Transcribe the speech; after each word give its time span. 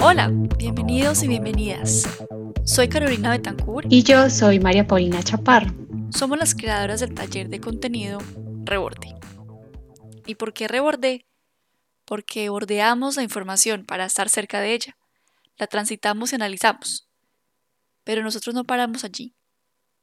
Hola, 0.00 0.28
bienvenidos 0.58 1.22
y 1.22 1.28
bienvenidas. 1.28 2.02
Soy 2.64 2.88
Carolina 2.88 3.30
Betancourt 3.30 3.86
y 3.88 4.02
yo 4.02 4.28
soy 4.28 4.58
María 4.58 4.88
Paulina 4.88 5.22
Chaparro. 5.22 5.72
Somos 6.10 6.36
las 6.36 6.56
creadoras 6.56 6.98
del 6.98 7.14
taller 7.14 7.48
de 7.48 7.60
contenido 7.60 8.18
Reborde. 8.64 9.14
¿Y 10.26 10.34
por 10.34 10.52
qué 10.52 10.66
Reborde? 10.66 11.26
Porque 12.04 12.48
bordeamos 12.48 13.14
la 13.14 13.22
información 13.22 13.84
para 13.84 14.06
estar 14.06 14.28
cerca 14.28 14.58
de 14.58 14.74
ella, 14.74 14.96
la 15.58 15.68
transitamos 15.68 16.32
y 16.32 16.34
analizamos. 16.34 17.08
Pero 18.02 18.24
nosotros 18.24 18.52
no 18.52 18.64
paramos 18.64 19.04
allí. 19.04 19.32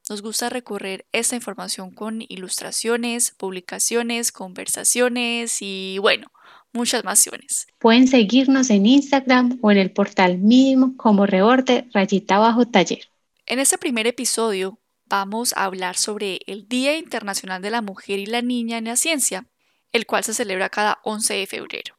Nos 0.10 0.22
gusta 0.22 0.50
recorrer 0.50 1.06
esta 1.12 1.36
información 1.36 1.92
con 1.92 2.22
ilustraciones, 2.30 3.32
publicaciones, 3.32 4.32
conversaciones 4.32 5.58
y 5.62 5.98
bueno, 6.00 6.32
muchas 6.72 7.04
masiones. 7.04 7.68
Pueden 7.78 8.08
seguirnos 8.08 8.70
en 8.70 8.86
Instagram 8.86 9.60
o 9.62 9.70
en 9.72 9.78
el 9.78 9.92
portal 9.92 10.38
mismo 10.38 10.96
como 10.96 11.26
Reborde 11.26 11.90
Rayita 11.94 12.38
Bajo 12.38 12.66
Taller. 12.66 13.10
En 13.46 13.60
este 13.60 13.78
primer 13.78 14.08
episodio 14.08 14.80
vamos 15.06 15.54
a 15.58 15.66
hablar 15.66 15.98
sobre 15.98 16.40
el 16.48 16.70
Día 16.70 16.98
Internacional 16.98 17.62
de 17.62 17.72
la 17.72 17.82
Mujer 17.82 18.20
y 18.20 18.28
la 18.28 18.42
Niña 18.42 18.78
en 18.78 18.86
la 18.86 18.96
Ciencia, 18.96 19.46
el 19.92 20.06
cual 20.06 20.24
se 20.24 20.34
celebra 20.34 20.70
cada 20.70 21.00
11 21.04 21.34
de 21.34 21.48
febrero. 21.48 21.96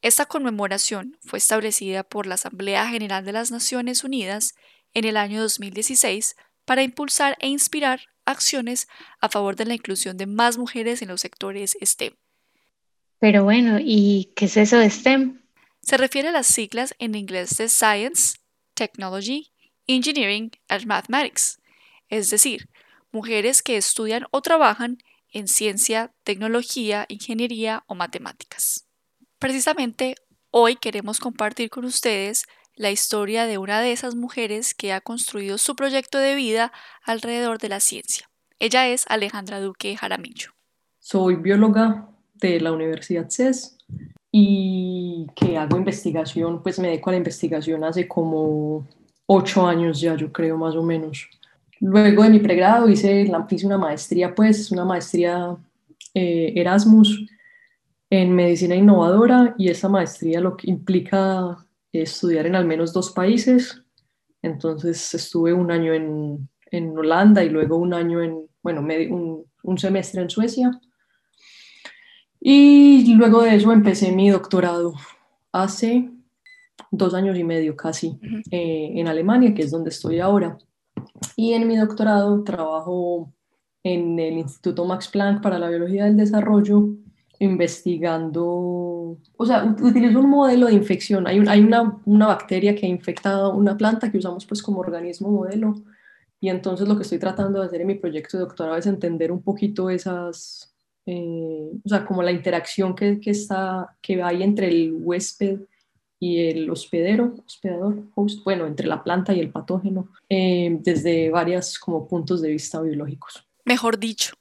Esta 0.00 0.26
conmemoración 0.26 1.18
fue 1.22 1.40
establecida 1.40 2.04
por 2.04 2.26
la 2.26 2.36
Asamblea 2.36 2.86
General 2.88 3.24
de 3.24 3.32
las 3.32 3.50
Naciones 3.50 4.04
Unidas 4.04 4.54
en 4.94 5.04
el 5.04 5.16
año 5.16 5.40
2016 5.42 6.36
para 6.68 6.82
impulsar 6.82 7.34
e 7.40 7.48
inspirar 7.48 8.02
acciones 8.26 8.88
a 9.20 9.30
favor 9.30 9.56
de 9.56 9.64
la 9.64 9.72
inclusión 9.72 10.18
de 10.18 10.26
más 10.26 10.58
mujeres 10.58 11.00
en 11.00 11.08
los 11.08 11.22
sectores 11.22 11.78
STEM. 11.82 12.12
Pero 13.18 13.42
bueno, 13.42 13.78
¿y 13.80 14.34
qué 14.36 14.44
es 14.44 14.58
eso 14.58 14.76
de 14.76 14.90
STEM? 14.90 15.40
Se 15.80 15.96
refiere 15.96 16.28
a 16.28 16.32
las 16.32 16.46
siglas 16.46 16.94
en 16.98 17.14
inglés 17.14 17.56
de 17.56 17.70
Science, 17.70 18.36
Technology, 18.74 19.50
Engineering 19.86 20.50
and 20.68 20.84
Mathematics, 20.84 21.58
es 22.10 22.28
decir, 22.28 22.68
mujeres 23.12 23.62
que 23.62 23.78
estudian 23.78 24.26
o 24.30 24.42
trabajan 24.42 24.98
en 25.32 25.48
ciencia, 25.48 26.12
tecnología, 26.22 27.06
ingeniería 27.08 27.82
o 27.86 27.94
matemáticas. 27.94 28.86
Precisamente 29.38 30.16
hoy 30.50 30.76
queremos 30.76 31.18
compartir 31.18 31.70
con 31.70 31.86
ustedes 31.86 32.44
la 32.78 32.92
historia 32.92 33.46
de 33.46 33.58
una 33.58 33.80
de 33.80 33.92
esas 33.92 34.14
mujeres 34.14 34.72
que 34.72 34.92
ha 34.92 35.00
construido 35.00 35.58
su 35.58 35.74
proyecto 35.74 36.18
de 36.18 36.36
vida 36.36 36.72
alrededor 37.04 37.58
de 37.58 37.68
la 37.68 37.80
ciencia. 37.80 38.30
Ella 38.60 38.88
es 38.88 39.04
Alejandra 39.08 39.60
Duque 39.60 39.96
Jaramillo. 39.96 40.52
Soy 41.00 41.34
bióloga 41.34 42.08
de 42.34 42.60
la 42.60 42.72
Universidad 42.72 43.28
CES 43.28 43.76
y 44.30 45.26
que 45.34 45.58
hago 45.58 45.76
investigación, 45.76 46.62
pues 46.62 46.78
me 46.78 46.88
dedico 46.88 47.10
a 47.10 47.14
la 47.14 47.18
investigación 47.18 47.82
hace 47.82 48.06
como 48.06 48.86
ocho 49.26 49.66
años 49.66 50.00
ya, 50.00 50.14
yo 50.14 50.32
creo 50.32 50.56
más 50.56 50.76
o 50.76 50.82
menos. 50.82 51.28
Luego 51.80 52.22
de 52.22 52.30
mi 52.30 52.38
pregrado 52.38 52.88
hice, 52.88 53.28
hice 53.50 53.66
una 53.66 53.78
maestría, 53.78 54.34
pues 54.34 54.70
una 54.70 54.84
maestría 54.84 55.56
eh, 56.14 56.52
Erasmus 56.54 57.26
en 58.10 58.32
medicina 58.32 58.76
innovadora 58.76 59.54
y 59.58 59.68
esa 59.68 59.88
maestría 59.88 60.40
lo 60.40 60.56
que 60.56 60.70
implica 60.70 61.58
estudiar 61.92 62.46
en 62.46 62.54
al 62.54 62.66
menos 62.66 62.92
dos 62.92 63.12
países. 63.12 63.82
Entonces 64.42 65.14
estuve 65.14 65.52
un 65.52 65.70
año 65.70 65.92
en, 65.92 66.48
en 66.70 66.96
Holanda 66.96 67.42
y 67.44 67.48
luego 67.48 67.76
un 67.76 67.94
año 67.94 68.22
en, 68.22 68.46
bueno, 68.62 68.80
un, 68.80 69.44
un, 69.62 69.78
semestre 69.78 70.22
en 70.22 70.30
Suecia. 70.30 70.70
Y 72.40 73.14
luego 73.14 73.42
de 73.42 73.56
eso 73.56 73.72
empecé 73.72 74.12
mi 74.12 74.30
doctorado 74.30 74.94
hace 75.52 76.10
dos 76.90 77.14
años 77.14 77.36
y 77.36 77.44
medio 77.44 77.76
casi 77.76 78.18
eh, 78.50 78.92
en 78.94 79.08
Alemania, 79.08 79.54
que 79.54 79.62
es 79.62 79.70
donde 79.70 79.90
estoy 79.90 80.20
ahora. 80.20 80.56
Y 81.36 81.52
en 81.52 81.66
mi 81.66 81.76
doctorado 81.76 82.44
trabajo 82.44 83.32
en 83.82 84.18
el 84.18 84.34
Instituto 84.34 84.84
Max 84.84 85.08
Planck 85.08 85.42
para 85.42 85.58
la 85.58 85.68
Biología 85.68 86.04
del 86.04 86.16
Desarrollo 86.16 86.96
investigando, 87.40 89.16
o 89.36 89.46
sea, 89.46 89.64
utilizo 89.80 90.18
un 90.18 90.30
modelo 90.30 90.66
de 90.66 90.74
infección. 90.74 91.26
Hay, 91.26 91.42
hay 91.46 91.60
una, 91.60 92.00
una, 92.04 92.26
bacteria 92.26 92.74
que 92.74 92.86
ha 92.86 92.88
infectado 92.88 93.54
una 93.54 93.76
planta 93.76 94.10
que 94.10 94.18
usamos 94.18 94.44
pues 94.44 94.62
como 94.62 94.80
organismo 94.80 95.30
modelo. 95.30 95.74
Y 96.40 96.48
entonces 96.48 96.88
lo 96.88 96.96
que 96.96 97.02
estoy 97.02 97.18
tratando 97.18 97.60
de 97.60 97.66
hacer 97.66 97.80
en 97.80 97.88
mi 97.88 97.94
proyecto 97.94 98.36
de 98.36 98.44
doctorado 98.44 98.76
es 98.76 98.86
entender 98.86 99.32
un 99.32 99.42
poquito 99.42 99.90
esas, 99.90 100.74
eh, 101.06 101.70
o 101.84 101.88
sea, 101.88 102.04
como 102.04 102.22
la 102.22 102.32
interacción 102.32 102.94
que, 102.94 103.20
que, 103.20 103.30
está, 103.30 103.96
que 104.00 104.22
hay 104.22 104.42
entre 104.42 104.68
el 104.68 104.92
huésped 104.98 105.60
y 106.20 106.40
el 106.48 106.68
hospedero, 106.70 107.34
hospedador, 107.46 108.04
host, 108.14 108.42
bueno, 108.44 108.66
entre 108.66 108.86
la 108.88 109.02
planta 109.04 109.32
y 109.32 109.40
el 109.40 109.50
patógeno, 109.50 110.10
eh, 110.28 110.76
desde 110.80 111.30
varios 111.30 111.78
como 111.78 112.08
puntos 112.08 112.42
de 112.42 112.50
vista 112.50 112.80
biológicos. 112.80 113.46
Mejor 113.64 113.98
dicho, 113.98 114.34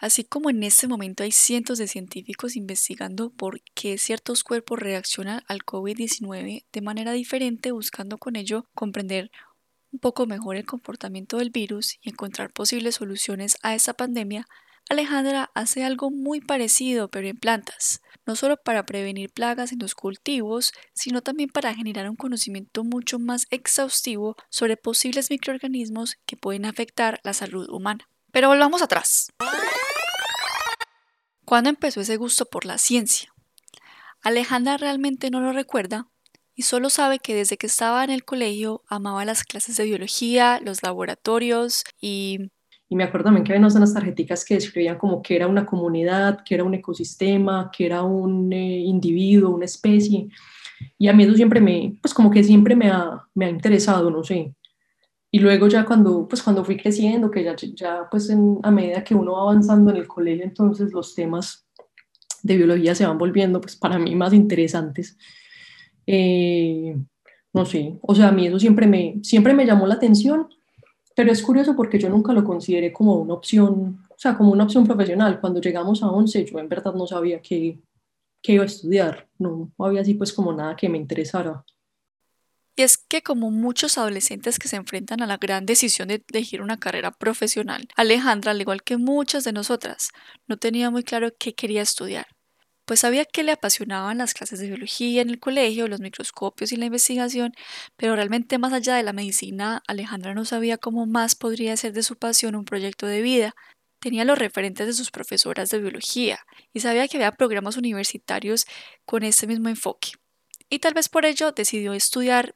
Así 0.00 0.24
como 0.24 0.48
en 0.48 0.62
este 0.62 0.88
momento 0.88 1.24
hay 1.24 1.30
cientos 1.30 1.76
de 1.76 1.86
científicos 1.86 2.56
investigando 2.56 3.30
por 3.30 3.60
qué 3.74 3.98
ciertos 3.98 4.42
cuerpos 4.42 4.78
reaccionan 4.78 5.42
al 5.46 5.60
COVID-19 5.60 6.64
de 6.72 6.80
manera 6.80 7.12
diferente, 7.12 7.70
buscando 7.70 8.16
con 8.16 8.34
ello 8.34 8.64
comprender 8.74 9.30
un 9.92 9.98
poco 9.98 10.24
mejor 10.24 10.56
el 10.56 10.64
comportamiento 10.64 11.36
del 11.36 11.50
virus 11.50 11.98
y 12.00 12.08
encontrar 12.08 12.50
posibles 12.50 12.94
soluciones 12.94 13.58
a 13.62 13.74
esta 13.74 13.92
pandemia, 13.92 14.46
Alejandra 14.88 15.50
hace 15.54 15.84
algo 15.84 16.10
muy 16.10 16.40
parecido 16.40 17.08
pero 17.08 17.28
en 17.28 17.36
plantas, 17.36 18.00
no 18.26 18.36
solo 18.36 18.56
para 18.56 18.86
prevenir 18.86 19.30
plagas 19.30 19.70
en 19.70 19.80
los 19.80 19.94
cultivos, 19.94 20.72
sino 20.94 21.20
también 21.20 21.50
para 21.50 21.74
generar 21.74 22.08
un 22.08 22.16
conocimiento 22.16 22.84
mucho 22.84 23.18
más 23.18 23.46
exhaustivo 23.50 24.36
sobre 24.48 24.78
posibles 24.78 25.30
microorganismos 25.30 26.16
que 26.24 26.38
pueden 26.38 26.64
afectar 26.64 27.20
la 27.22 27.34
salud 27.34 27.68
humana. 27.68 28.08
Pero 28.32 28.48
volvamos 28.48 28.80
atrás. 28.80 29.28
¿Cuándo 31.50 31.68
empezó 31.68 32.00
ese 32.00 32.16
gusto 32.16 32.44
por 32.44 32.64
la 32.64 32.78
ciencia? 32.78 33.34
Alejandra 34.22 34.76
realmente 34.76 35.30
no 35.32 35.40
lo 35.40 35.52
recuerda 35.52 36.06
y 36.54 36.62
solo 36.62 36.90
sabe 36.90 37.18
que 37.18 37.34
desde 37.34 37.56
que 37.56 37.66
estaba 37.66 38.04
en 38.04 38.10
el 38.10 38.24
colegio 38.24 38.84
amaba 38.86 39.24
las 39.24 39.42
clases 39.42 39.76
de 39.76 39.82
biología, 39.82 40.60
los 40.64 40.84
laboratorios 40.84 41.82
y... 42.00 42.52
Y 42.88 42.94
me 42.94 43.02
acuerdo 43.02 43.24
también 43.24 43.42
que 43.42 43.52
había 43.52 43.66
unas 43.66 43.92
tarjeticas 43.92 44.44
que 44.44 44.54
describían 44.54 44.96
como 44.96 45.22
que 45.22 45.34
era 45.34 45.48
una 45.48 45.66
comunidad, 45.66 46.44
que 46.44 46.54
era 46.54 46.62
un 46.62 46.74
ecosistema, 46.74 47.68
que 47.76 47.86
era 47.86 48.04
un 48.04 48.52
eh, 48.52 48.78
individuo, 48.84 49.50
una 49.50 49.64
especie. 49.64 50.28
Y 50.98 51.08
a 51.08 51.12
mí 51.12 51.24
eso 51.24 51.34
siempre 51.34 51.60
me, 51.60 51.98
pues 52.00 52.14
como 52.14 52.30
que 52.30 52.44
siempre 52.44 52.76
me 52.76 52.90
ha, 52.90 53.26
me 53.34 53.46
ha 53.46 53.50
interesado, 53.50 54.08
no 54.08 54.22
sé. 54.22 54.54
Y 55.30 55.38
luego 55.38 55.68
ya 55.68 55.84
cuando, 55.84 56.26
pues 56.26 56.42
cuando 56.42 56.64
fui 56.64 56.76
creciendo, 56.76 57.30
que 57.30 57.44
ya, 57.44 57.54
ya 57.56 58.08
pues 58.10 58.30
en, 58.30 58.58
a 58.62 58.70
medida 58.70 59.04
que 59.04 59.14
uno 59.14 59.32
va 59.32 59.42
avanzando 59.42 59.90
en 59.90 59.96
el 59.96 60.08
colegio, 60.08 60.44
entonces 60.44 60.92
los 60.92 61.14
temas 61.14 61.66
de 62.42 62.56
biología 62.56 62.94
se 62.94 63.06
van 63.06 63.18
volviendo 63.18 63.60
pues 63.60 63.76
para 63.76 63.98
mí 63.98 64.14
más 64.16 64.32
interesantes. 64.32 65.16
Eh, 66.06 66.96
no 67.52 67.64
sé, 67.64 67.98
o 68.02 68.14
sea, 68.14 68.28
a 68.28 68.32
mí 68.32 68.46
eso 68.46 68.58
siempre 68.58 68.86
me, 68.86 69.20
siempre 69.22 69.54
me 69.54 69.66
llamó 69.66 69.86
la 69.86 69.94
atención, 69.94 70.48
pero 71.14 71.32
es 71.32 71.42
curioso 71.42 71.76
porque 71.76 71.98
yo 71.98 72.08
nunca 72.08 72.32
lo 72.32 72.44
consideré 72.44 72.92
como 72.92 73.16
una 73.16 73.34
opción, 73.34 74.04
o 74.08 74.18
sea, 74.18 74.36
como 74.36 74.52
una 74.52 74.64
opción 74.64 74.86
profesional. 74.86 75.40
Cuando 75.40 75.60
llegamos 75.60 76.02
a 76.02 76.10
11, 76.10 76.44
yo 76.44 76.58
en 76.58 76.68
verdad 76.68 76.94
no 76.94 77.06
sabía 77.06 77.40
qué, 77.40 77.78
qué 78.42 78.52
iba 78.54 78.62
a 78.62 78.66
estudiar, 78.66 79.28
no, 79.38 79.70
había 79.78 80.00
así 80.00 80.14
pues 80.14 80.32
como 80.32 80.52
nada 80.52 80.76
que 80.76 80.88
me 80.88 80.98
interesara. 80.98 81.64
Y 82.80 82.82
es 82.82 82.96
que 82.96 83.20
como 83.20 83.50
muchos 83.50 83.98
adolescentes 83.98 84.58
que 84.58 84.66
se 84.66 84.76
enfrentan 84.76 85.20
a 85.20 85.26
la 85.26 85.36
gran 85.36 85.66
decisión 85.66 86.08
de 86.08 86.24
elegir 86.32 86.62
una 86.62 86.80
carrera 86.80 87.10
profesional, 87.10 87.86
Alejandra, 87.94 88.52
al 88.52 88.60
igual 88.62 88.82
que 88.82 88.96
muchas 88.96 89.44
de 89.44 89.52
nosotras, 89.52 90.12
no 90.46 90.56
tenía 90.56 90.88
muy 90.88 91.04
claro 91.04 91.28
qué 91.38 91.54
quería 91.54 91.82
estudiar. 91.82 92.28
Pues 92.86 93.00
sabía 93.00 93.26
que 93.26 93.42
le 93.42 93.52
apasionaban 93.52 94.16
las 94.16 94.32
clases 94.32 94.60
de 94.60 94.68
biología 94.68 95.20
en 95.20 95.28
el 95.28 95.38
colegio, 95.38 95.88
los 95.88 96.00
microscopios 96.00 96.72
y 96.72 96.76
la 96.76 96.86
investigación, 96.86 97.52
pero 97.98 98.16
realmente 98.16 98.56
más 98.56 98.72
allá 98.72 98.94
de 98.94 99.02
la 99.02 99.12
medicina, 99.12 99.82
Alejandra 99.86 100.32
no 100.32 100.46
sabía 100.46 100.78
cómo 100.78 101.04
más 101.04 101.34
podría 101.34 101.76
ser 101.76 101.92
de 101.92 102.02
su 102.02 102.16
pasión 102.16 102.56
un 102.56 102.64
proyecto 102.64 103.06
de 103.06 103.20
vida, 103.20 103.54
tenía 103.98 104.24
los 104.24 104.38
referentes 104.38 104.86
de 104.86 104.94
sus 104.94 105.10
profesoras 105.10 105.68
de 105.68 105.80
biología 105.80 106.38
y 106.72 106.80
sabía 106.80 107.06
que 107.08 107.18
había 107.18 107.32
programas 107.32 107.76
universitarios 107.76 108.64
con 109.04 109.22
ese 109.22 109.46
mismo 109.46 109.68
enfoque. 109.68 110.12
Y 110.70 110.78
tal 110.78 110.94
vez 110.94 111.08
por 111.08 111.26
ello 111.26 111.50
decidió 111.50 111.92
estudiar 111.92 112.54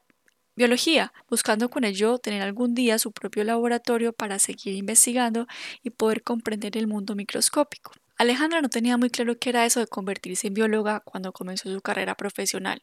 biología, 0.56 1.12
buscando 1.29 1.69
con 1.71 1.85
ello 1.85 2.19
tener 2.19 2.43
algún 2.43 2.75
día 2.75 2.99
su 2.99 3.12
propio 3.12 3.45
laboratorio 3.45 4.12
para 4.12 4.39
seguir 4.39 4.75
investigando 4.75 5.47
y 5.83 5.91
poder 5.91 6.23
comprender 6.23 6.77
el 6.77 6.87
mundo 6.87 7.15
microscópico. 7.15 7.93
Alejandra 8.17 8.62
no 8.62 8.69
tenía 8.69 8.97
muy 8.97 9.11
claro 9.11 9.37
qué 9.39 9.51
era 9.51 9.67
eso 9.67 9.81
de 9.81 9.89
convertirse 9.89 10.47
en 10.47 10.55
bióloga 10.55 11.01
cuando 11.01 11.33
comenzó 11.33 11.73
su 11.73 11.81
carrera 11.81 12.15
profesional, 12.15 12.83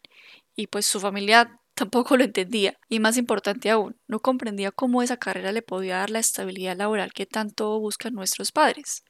y 0.55 0.67
pues 0.67 0.85
su 0.85 0.99
familia 0.99 1.59
tampoco 1.73 2.17
lo 2.17 2.25
entendía, 2.25 2.77
y 2.89 2.99
más 2.99 3.17
importante 3.17 3.69
aún, 3.69 3.97
no 4.07 4.19
comprendía 4.19 4.71
cómo 4.71 5.01
esa 5.01 5.17
carrera 5.17 5.51
le 5.51 5.61
podía 5.61 5.97
dar 5.97 6.09
la 6.09 6.19
estabilidad 6.19 6.77
laboral 6.77 7.13
que 7.13 7.25
tanto 7.25 7.79
buscan 7.79 8.13
nuestros 8.13 8.51
padres. 8.51 9.03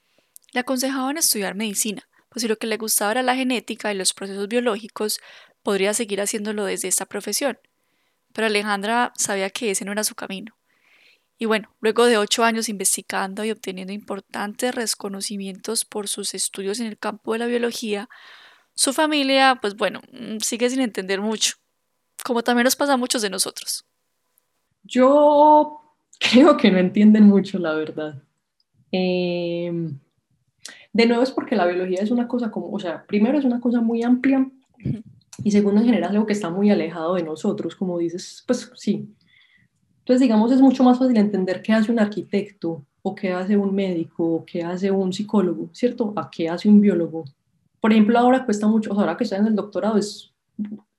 Le 0.53 0.59
aconsejaban 0.59 1.17
estudiar 1.17 1.55
medicina, 1.55 2.07
pues 2.29 2.43
si 2.43 2.47
lo 2.47 2.57
que 2.57 2.67
le 2.67 2.77
gustaba 2.77 3.11
era 3.11 3.23
la 3.23 3.35
genética 3.35 3.91
y 3.91 3.97
los 3.97 4.13
procesos 4.13 4.47
biológicos, 4.47 5.19
podría 5.63 5.93
seguir 5.93 6.21
haciéndolo 6.21 6.65
desde 6.65 6.87
esta 6.87 7.05
profesión. 7.05 7.57
Pero 8.33 8.47
Alejandra 8.47 9.11
sabía 9.17 9.49
que 9.49 9.71
ese 9.71 9.85
no 9.85 9.91
era 9.91 10.03
su 10.03 10.15
camino. 10.15 10.55
Y 11.37 11.45
bueno, 11.45 11.69
luego 11.79 12.05
de 12.05 12.17
ocho 12.17 12.43
años 12.43 12.69
investigando 12.69 13.43
y 13.43 13.49
obteniendo 13.49 13.91
importantes 13.93 14.75
reconocimientos 14.75 15.85
por 15.85 16.07
sus 16.07 16.35
estudios 16.35 16.79
en 16.79 16.85
el 16.85 16.99
campo 16.99 17.33
de 17.33 17.39
la 17.39 17.47
biología, 17.47 18.09
su 18.75 18.93
familia, 18.93 19.57
pues 19.59 19.75
bueno, 19.75 20.01
mm, 20.11 20.37
sigue 20.37 20.69
sin 20.69 20.81
entender 20.81 21.19
mucho, 21.19 21.55
como 22.23 22.43
también 22.43 22.65
nos 22.65 22.75
pasa 22.75 22.93
a 22.93 22.97
muchos 22.97 23.23
de 23.23 23.31
nosotros. 23.31 23.85
Yo 24.83 25.81
creo 26.19 26.57
que 26.57 26.69
no 26.69 26.77
entienden 26.77 27.23
mucho, 27.23 27.57
la 27.57 27.73
verdad. 27.73 28.21
Em, 28.91 29.99
de 30.93 31.05
nuevo 31.07 31.23
es 31.23 31.31
porque 31.31 31.55
la 31.55 31.65
biología 31.65 32.01
es 32.01 32.11
una 32.11 32.27
cosa 32.27 32.51
como, 32.51 32.69
o 32.71 32.79
sea, 32.79 33.05
primero 33.07 33.39
es 33.39 33.45
una 33.45 33.59
cosa 33.59 33.81
muy 33.81 34.03
amplia 34.03 34.47
y 35.43 35.51
segundo 35.51 35.81
en 35.81 35.87
general 35.87 36.11
algo 36.11 36.25
que 36.25 36.33
está 36.33 36.49
muy 36.49 36.69
alejado 36.69 37.15
de 37.15 37.23
nosotros, 37.23 37.75
como 37.75 37.97
dices, 37.97 38.43
pues 38.47 38.71
sí, 38.75 39.09
entonces, 40.01 40.21
digamos, 40.21 40.51
es 40.51 40.61
mucho 40.61 40.83
más 40.83 40.97
fácil 40.97 41.15
entender 41.17 41.61
qué 41.61 41.73
hace 41.73 41.91
un 41.91 41.99
arquitecto 41.99 42.85
o 43.03 43.15
qué 43.15 43.31
hace 43.31 43.55
un 43.55 43.73
médico 43.73 44.25
o 44.25 44.45
qué 44.45 44.63
hace 44.63 44.89
un 44.89 45.13
psicólogo, 45.13 45.69
¿cierto? 45.73 46.13
A 46.15 46.29
qué 46.29 46.49
hace 46.49 46.67
un 46.67 46.81
biólogo. 46.81 47.23
Por 47.79 47.91
ejemplo, 47.91 48.17
ahora 48.17 48.43
cuesta 48.43 48.67
mucho, 48.67 48.91
ahora 48.93 49.15
que 49.15 49.23
estoy 49.23 49.39
en 49.39 49.47
el 49.47 49.55
doctorado, 49.55 49.97
es 49.97 50.33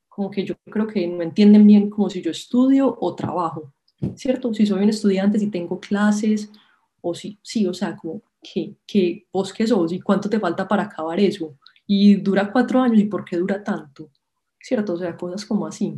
como 0.09 0.31
que 0.31 0.45
yo 0.45 0.55
creo 0.71 0.87
que 0.87 1.06
no 1.06 1.23
entienden 1.23 1.67
bien 1.67 1.91
como 1.91 2.09
si 2.11 2.23
yo 2.23 2.31
estudio 2.31 2.97
o 3.00 3.15
trabajo, 3.15 3.73
¿cierto? 4.15 4.55
Si 4.55 4.67
soy 4.67 4.83
un 4.83 4.91
estudiante, 4.91 5.38
si 5.38 5.49
tengo 5.49 5.81
clases, 5.81 6.50
o 7.00 7.15
si, 7.15 7.38
sí, 7.43 7.67
o 7.67 7.75
sea, 7.75 7.97
como, 7.97 8.23
¿qué, 8.41 8.77
qué, 8.87 9.27
vos 9.33 9.53
qué 9.53 9.67
sos 9.67 9.93
y 9.93 10.00
cuánto 10.00 10.31
te 10.31 10.38
falta 10.38 10.69
para 10.69 10.85
acabar 10.85 11.19
eso? 11.19 11.59
Y 11.87 12.17
dura 12.17 12.53
cuatro 12.53 12.81
años 12.81 13.00
y 13.00 13.05
por 13.05 13.25
qué 13.25 13.37
dura 13.37 13.62
tanto, 13.65 14.11
¿cierto? 14.62 14.94
O 14.94 14.99
sea, 14.99 15.17
cosas 15.17 15.44
como 15.44 15.67
así 15.67 15.94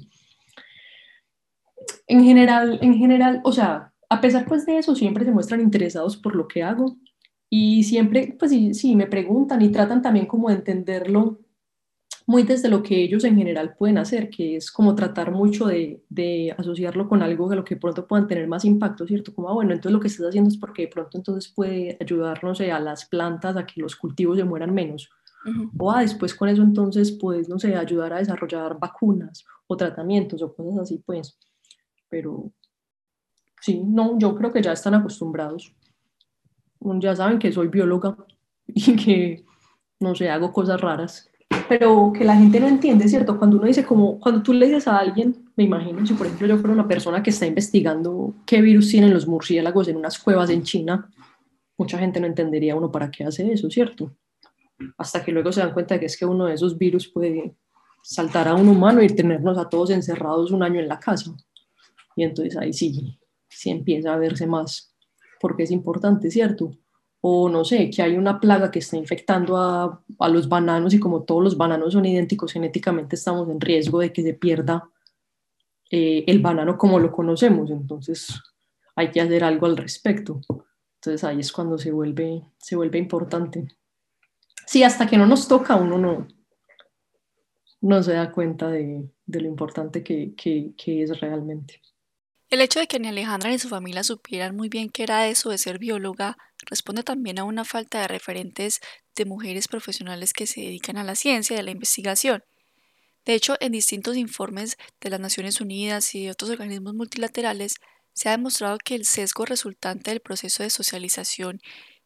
en 2.07 2.25
general, 2.25 2.79
en 2.83 2.95
general, 2.95 3.41
o 3.45 3.53
sea, 3.53 3.93
a 4.09 4.21
pesar 4.21 4.47
pues 4.47 4.67
de 4.67 4.79
eso, 4.79 4.95
siempre 4.95 5.25
se 5.25 5.33
muestran 5.33 5.61
interesados 5.61 6.17
por 6.17 6.37
lo 6.37 6.49
que 6.49 6.63
hago 6.63 6.97
y 7.51 7.85
siempre, 7.85 8.37
pues 8.39 8.51
sí, 8.51 8.75
sí, 8.75 8.97
me 8.97 9.07
preguntan 9.07 9.63
y 9.63 9.71
tratan 9.71 10.03
también 10.03 10.27
como 10.27 10.49
de 10.49 10.57
entenderlo 10.57 11.41
muy 12.27 12.43
desde 12.43 12.71
lo 12.71 12.83
que 12.83 13.03
ellos 13.03 13.23
en 13.25 13.37
general 13.37 13.75
pueden 13.77 13.99
hacer, 13.99 14.31
que 14.31 14.57
es 14.57 14.71
como 14.73 14.95
tratar 14.95 15.31
mucho 15.31 15.67
de, 15.67 16.03
de, 16.09 16.55
asociarlo 16.57 17.07
con 17.07 17.23
algo 17.23 17.51
de 17.51 17.57
lo 17.57 17.65
que 17.65 17.77
pronto 17.77 18.07
puedan 18.07 18.27
tener 18.27 18.49
más 18.49 18.65
impacto, 18.65 19.07
¿cierto? 19.07 19.35
Como, 19.35 19.51
ah, 19.51 19.53
bueno, 19.53 19.73
entonces 19.73 19.93
lo 19.93 20.01
que 20.01 20.09
estás 20.09 20.29
haciendo 20.29 20.49
es 20.49 20.57
porque 20.57 20.83
de 20.83 20.89
pronto 20.89 21.19
entonces 21.19 21.53
puede 21.55 21.99
ayudar, 22.01 22.43
no 22.43 22.55
sé, 22.55 22.73
a 22.73 22.81
las 22.81 23.05
plantas 23.05 23.59
a 23.59 23.67
que 23.67 23.83
los 23.83 23.95
cultivos 23.97 24.39
se 24.39 24.45
mueran 24.45 24.73
menos. 24.73 25.11
O 25.79 25.91
ah, 25.91 26.01
después 26.01 26.35
con 26.35 26.49
eso 26.49 26.63
entonces 26.63 27.13
puedes, 27.13 27.49
no 27.49 27.59
sé, 27.59 27.77
ayudar 27.77 28.13
a 28.13 28.19
desarrollar 28.19 28.79
vacunas 28.79 29.45
o 29.67 29.77
tratamientos 29.77 30.43
o 30.43 30.55
cosas 30.55 30.79
así, 30.79 31.03
pues 31.05 31.39
pero 32.15 32.53
sí, 33.61 33.83
no, 33.85 34.17
yo 34.21 34.37
creo 34.37 34.53
que 34.53 34.63
ya 34.63 34.73
están 34.73 34.95
acostumbrados. 34.95 35.75
Ya 37.01 37.17
saben 37.17 37.41
que 37.41 37.51
soy 37.51 37.67
bióloga 37.67 38.17
y 38.69 38.95
que, 38.95 39.45
no 39.99 40.15
sé, 40.15 40.31
hago 40.31 40.53
cosas 40.53 40.81
raras. 40.81 41.29
Pero 41.69 42.13
que 42.17 42.25
la 42.25 42.37
gente 42.37 42.61
no 42.61 42.69
entiende, 42.69 43.09
¿cierto? 43.09 43.37
Cuando 43.37 43.57
uno 43.57 43.67
dice 43.67 43.85
como, 43.85 44.21
cuando 44.21 44.45
tú 44.45 44.53
le 44.53 44.67
dices 44.67 44.87
a 44.87 44.99
alguien, 44.99 45.51
me 45.57 45.65
imagino, 45.65 46.07
si 46.07 46.15
por 46.15 46.27
ejemplo 46.27 46.47
yo 46.47 46.59
fuera 46.59 46.73
una 46.73 46.87
persona 46.87 47.21
que 47.21 47.31
está 47.31 47.47
investigando 47.47 48.35
qué 48.47 48.63
virus 48.63 48.91
tienen 48.91 49.13
los 49.13 49.27
murciélagos 49.27 49.89
en 49.89 49.97
unas 49.97 50.17
cuevas 50.21 50.51
en 50.51 50.63
China, 50.63 51.11
mucha 51.77 51.99
gente 51.99 52.21
no 52.21 52.29
entendería 52.29 52.77
uno 52.77 52.93
para 52.93 53.11
qué 53.11 53.25
hace 53.25 53.53
eso, 53.53 53.69
¿cierto? 53.71 54.13
Hasta 54.99 55.25
que 55.25 55.33
luego 55.33 55.53
se 55.53 55.61
dan 55.61 55.73
cuenta 55.73 55.95
de 55.95 56.01
que 56.01 56.07
es 56.07 56.17
que 56.17 56.27
uno 56.27 56.47
de 56.47 56.55
esos 56.55 56.77
virus 56.77 57.09
puede 57.09 57.55
saltar 58.03 58.49
a 58.49 58.55
un 58.55 58.69
humano 58.69 59.03
y 59.03 59.09
tenernos 59.09 59.57
a 59.59 59.69
todos 59.69 59.91
encerrados 59.91 60.51
un 60.51 60.63
año 60.63 60.81
en 60.81 60.89
la 60.89 60.99
casa. 60.99 61.35
Y 62.17 62.25
entonces 62.25 62.57
ahí 62.57 62.73
sí, 62.73 63.19
sí 63.49 63.71
empieza 63.71 64.13
a 64.13 64.19
verse 64.19 64.47
más 64.47 64.95
porque 65.41 65.65
es 65.65 65.71
importante, 65.71 66.31
¿cierto? 66.31 66.71
O 67.21 67.49
no 67.49 67.65
sé, 67.65 67.91
que 67.91 68.03
hay 68.03 68.17
una 68.17 68.41
plaga 68.41 68.71
que 68.71 68.79
está 68.79 68.97
infectando 68.97 69.57
a, 69.57 70.03
a 70.19 70.29
los 70.29 70.49
bananos 70.49 70.95
y 70.95 71.01
como 71.01 71.23
todos 71.23 71.43
los 71.43 71.57
bananos 71.57 71.95
son 71.95 72.05
idénticos 72.05 72.53
genéticamente, 72.53 73.17
estamos 73.17 73.49
en 73.49 73.61
riesgo 73.61 74.01
de 74.01 74.13
que 74.13 74.23
se 74.23 74.35
pierda 74.35 74.91
eh, 75.91 76.25
el 76.27 76.41
banano 76.41 76.77
como 76.77 76.99
lo 76.99 77.13
conocemos. 77.13 77.71
Entonces 77.71 78.35
hay 78.97 79.11
que 79.11 79.21
hacer 79.21 79.45
algo 79.45 79.67
al 79.67 79.77
respecto. 79.77 80.41
Entonces 80.97 81.25
ahí 81.25 81.41
es 81.41 81.53
cuando 81.53 81.79
se 81.79 81.93
vuelve, 81.93 82.43
se 82.59 82.77
vuelve 82.77 82.99
importante. 82.99 83.69
Sí, 84.67 84.83
hasta 84.83 85.07
que 85.07 85.17
no 85.17 85.27
nos 85.27 85.49
toca, 85.49 85.77
uno 85.77 85.99
no, 85.99 86.29
no 87.81 88.03
se 88.03 88.15
da 88.15 88.33
cuenta 88.33 88.69
de, 88.69 89.09
de 89.27 89.41
lo 89.41 89.49
importante 89.49 90.03
que, 90.03 90.35
que, 90.35 90.73
que 90.77 91.03
es 91.03 91.21
realmente. 91.21 91.81
El 92.51 92.61
hecho 92.61 92.79
de 92.79 92.87
que 92.87 93.01
ni 93.01 93.09
Alejandra 93.09 93.51
ni 93.51 93.59
su 93.59 93.69
familia 93.69 94.05
supieran 94.05 94.55
muy 94.55 94.69
bien 94.69 94.89
qué 94.89 95.03
era 95.03 95.27
eso 95.27 95.51
de 95.51 95.59
ser 95.59 95.79
bióloga 95.79 96.37
responde 96.67 97.03
también 97.03 97.39
a 97.39 97.45
una 97.45 97.65
falta 97.65 98.01
de 98.01 98.09
referentes 98.09 98.81
de 99.17 99.25
mujeres 99.25 99.67
profesionales 99.69 100.33
que 100.33 100.47
se 100.47 100.61
dedican 100.61 100.97
a 100.97 101.05
la 101.05 101.17
ciencia 101.17 101.57
y 101.57 101.59
a 101.59 101.63
la 101.63 101.73
investigación. 101.73 102.45
De 103.25 103.35
hecho, 103.35 103.57
en 103.61 103.73
distintos 103.73 104.17
informes 104.17 104.77
de 105.01 105.11
las 105.11 105.21
Naciones 105.21 105.61
Unidas 105.61 106.15
y 106.15 106.25
de 106.25 106.31
otros 106.31 106.51
organismos 106.51 106.95
multilaterales 106.95 107.77
se 108.13 108.29
ha 108.29 108.33
demostrado 108.33 108.79
que 108.79 108.95
el 108.95 109.07
sesgo 109.07 109.45
resultante 109.45 110.11
del 110.11 110.21
proceso 110.21 110.63
de 110.63 110.71
socialización 110.71 111.61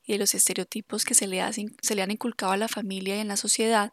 y 0.09 0.15
de 0.15 0.19
los 0.19 0.35
estereotipos 0.35 1.05
que 1.05 1.15
se 1.15 1.27
le, 1.29 1.45
se 1.53 1.95
le 1.95 2.03
han 2.03 2.11
inculcado 2.11 2.53
a 2.53 2.57
la 2.57 2.67
familia 2.67 3.17
y 3.17 3.21
en 3.21 3.29
la 3.29 3.37
sociedad 3.37 3.93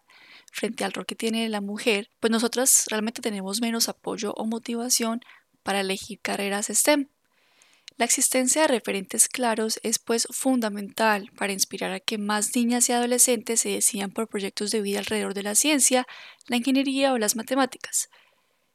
frente 0.52 0.86
al 0.86 0.94
rol 0.94 1.06
que 1.06 1.14
tiene 1.14 1.48
la 1.50 1.60
mujer, 1.60 2.10
pues 2.22 2.32
nosotras 2.32 2.86
realmente 2.90 3.22
tenemos 3.22 3.60
menos 3.60 3.90
apoyo 3.90 4.34
o 4.36 4.46
motivación 4.46 5.20
para 5.62 5.82
elegir 5.82 6.22
carreras 6.22 6.68
STEM. 6.68 7.10
La 7.98 8.06
existencia 8.06 8.62
de 8.62 8.70
referentes 8.70 9.28
claros 9.28 9.80
es 9.84 10.00
pues 10.00 10.28
fundamental 10.32 11.32
para 11.36 11.52
inspirar 11.52 11.92
a 11.92 12.00
que 12.00 12.18
más 12.18 12.56
niñas 12.56 12.88
y 12.88 12.94
adolescentes 12.94 13.60
se 13.60 13.70
decidan 13.70 14.12
por 14.12 14.30
proyectos 14.30 14.72
de 14.72 14.82
vida 14.82 15.00
alrededor 15.00 15.34
de 15.34 15.44
la 15.44 15.56
ciencia, 15.56 16.08
la 16.48 16.56
ingeniería 16.56 17.12
o 17.12 17.18
las 17.18 17.36
matemáticas. 17.36 18.10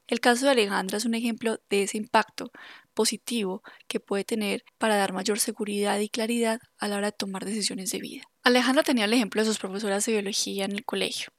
El 0.09 0.21
caso 0.21 0.45
de 0.45 0.53
Alejandra 0.53 0.99
es 0.99 1.07
un 1.07 1.15
ejemplo 1.15 1.59
de 1.71 1.85
ese 1.85 1.97
impacto 1.97 2.51
positivo 2.91 3.63
que 3.89 4.01
puede 4.01 4.25
tener 4.25 4.65
para 4.79 4.97
dar 4.97 5.13
mayor 5.13 5.39
seguridad 5.39 5.99
y 5.99 6.09
claridad 6.09 6.61
a 6.79 6.89
la 6.89 6.97
hora 6.97 7.07
de 7.09 7.17
tomar 7.17 7.45
decisiones 7.45 7.91
de 7.91 7.99
vida. 7.99 8.23
Alejandra 8.43 8.83
tenía 8.83 9.05
el 9.05 9.13
ejemplo 9.13 9.41
de 9.41 9.47
sus 9.47 9.59
profesoras 9.59 10.05
de 10.07 10.13
biología 10.13 10.65
en 10.65 10.73
el 10.73 10.85
colegio, 10.85 11.31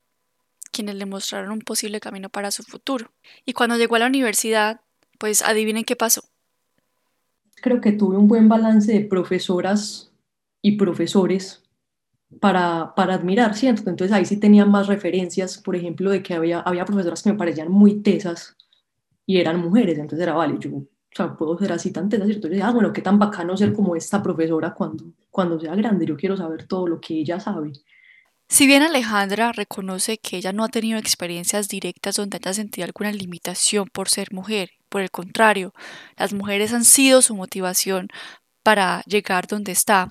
quienes 0.72 0.96
le 0.96 1.06
mostraron 1.06 1.52
un 1.52 1.62
posible 1.62 2.00
camino 2.00 2.30
para 2.30 2.52
su 2.52 2.64
futuro. 2.64 3.12
Y 3.46 3.54
cuando 3.54 3.78
llegó 3.78 3.96
a 3.96 4.00
la 4.00 4.08
universidad, 4.08 4.82
pues 5.20 5.42
adivinen 5.42 5.84
qué 5.84 5.96
pasó. 5.96 6.24
Creo 7.62 7.82
que 7.82 7.92
tuve 7.92 8.18
un 8.18 8.28
buen 8.28 8.50
balance 8.50 8.92
de 8.92 9.02
profesoras 9.02 10.12
y 10.62 10.78
profesores 10.78 11.62
para, 12.40 12.94
para 12.96 13.16
admirar, 13.16 13.56
¿cierto? 13.56 13.90
Entonces 13.90 14.16
ahí 14.16 14.26
sí 14.26 14.38
tenía 14.38 14.66
más 14.66 14.88
referencias, 14.88 15.58
por 15.58 15.76
ejemplo, 15.76 16.10
de 16.10 16.24
que 16.24 16.34
había, 16.34 16.60
había 16.62 16.86
profesoras 16.86 17.22
que 17.22 17.32
me 17.32 17.38
parecían 17.38 17.72
muy 17.72 18.02
tesas 18.02 18.56
y 19.26 19.40
eran 19.40 19.60
mujeres, 19.60 19.98
entonces 19.98 20.24
era, 20.24 20.34
vale, 20.34 20.58
yo 20.60 20.72
o 21.14 21.16
sea, 21.16 21.36
puedo 21.36 21.58
ser 21.58 21.74
así 21.74 21.92
tan 21.92 22.08
tesa, 22.08 22.26
¿cierto? 22.26 22.48
Yo 22.48 22.52
decía, 22.52 22.68
ah, 22.68 22.72
bueno, 22.72 22.94
qué 22.94 23.02
tan 23.02 23.20
bacano 23.20 23.58
ser 23.58 23.74
como 23.74 23.96
esta 23.96 24.24
profesora 24.24 24.74
cuando, 24.74 25.06
cuando 25.30 25.60
sea 25.60 25.76
grande, 25.76 26.06
yo 26.06 26.16
quiero 26.16 26.38
saber 26.38 26.68
todo 26.68 26.88
lo 26.88 27.02
que 27.02 27.16
ella 27.16 27.40
sabe. 27.40 27.74
Si 28.48 28.68
bien 28.68 28.82
Alejandra 28.82 29.52
reconoce 29.52 30.18
que 30.18 30.38
ella 30.38 30.54
no 30.54 30.64
ha 30.64 30.70
tenido 30.70 31.00
experiencias 31.00 31.68
directas 31.68 32.16
donde 32.16 32.38
haya 32.38 32.54
sentido 32.54 32.86
alguna 32.86 33.12
limitación 33.12 33.88
por 33.92 34.10
ser 34.10 34.34
mujer, 34.34 34.72
por 34.90 35.02
el 35.02 35.12
contrario, 35.12 35.74
las 36.18 36.34
mujeres 36.34 36.74
han 36.74 36.84
sido 36.84 37.22
su 37.22 37.36
motivación 37.36 38.08
para 38.64 39.04
llegar 39.06 39.48
donde 39.48 39.72
está. 39.72 40.10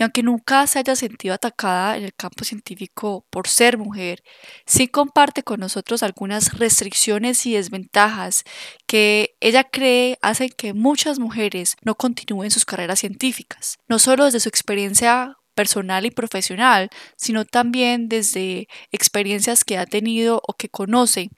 Y 0.00 0.02
aunque 0.02 0.22
nunca 0.22 0.66
se 0.66 0.78
haya 0.78 0.96
sentido 0.96 1.34
atacada 1.34 1.98
en 1.98 2.04
el 2.04 2.14
campo 2.14 2.42
científico 2.42 3.26
por 3.28 3.46
ser 3.46 3.76
mujer, 3.76 4.22
sí 4.64 4.88
comparte 4.88 5.42
con 5.42 5.60
nosotros 5.60 6.02
algunas 6.02 6.56
restricciones 6.58 7.44
y 7.44 7.52
desventajas 7.52 8.44
que 8.86 9.36
ella 9.40 9.64
cree 9.64 10.16
hacen 10.22 10.48
que 10.56 10.72
muchas 10.72 11.18
mujeres 11.18 11.76
no 11.82 11.96
continúen 11.96 12.50
sus 12.50 12.64
carreras 12.64 13.00
científicas, 13.00 13.76
no 13.88 13.98
solo 13.98 14.24
desde 14.24 14.40
su 14.40 14.48
experiencia 14.48 15.36
personal 15.54 16.06
y 16.06 16.10
profesional, 16.10 16.88
sino 17.16 17.44
también 17.44 18.08
desde 18.08 18.68
experiencias 18.92 19.64
que 19.64 19.76
ha 19.76 19.84
tenido 19.84 20.40
o 20.48 20.54
que 20.54 20.70
conoce 20.70 21.28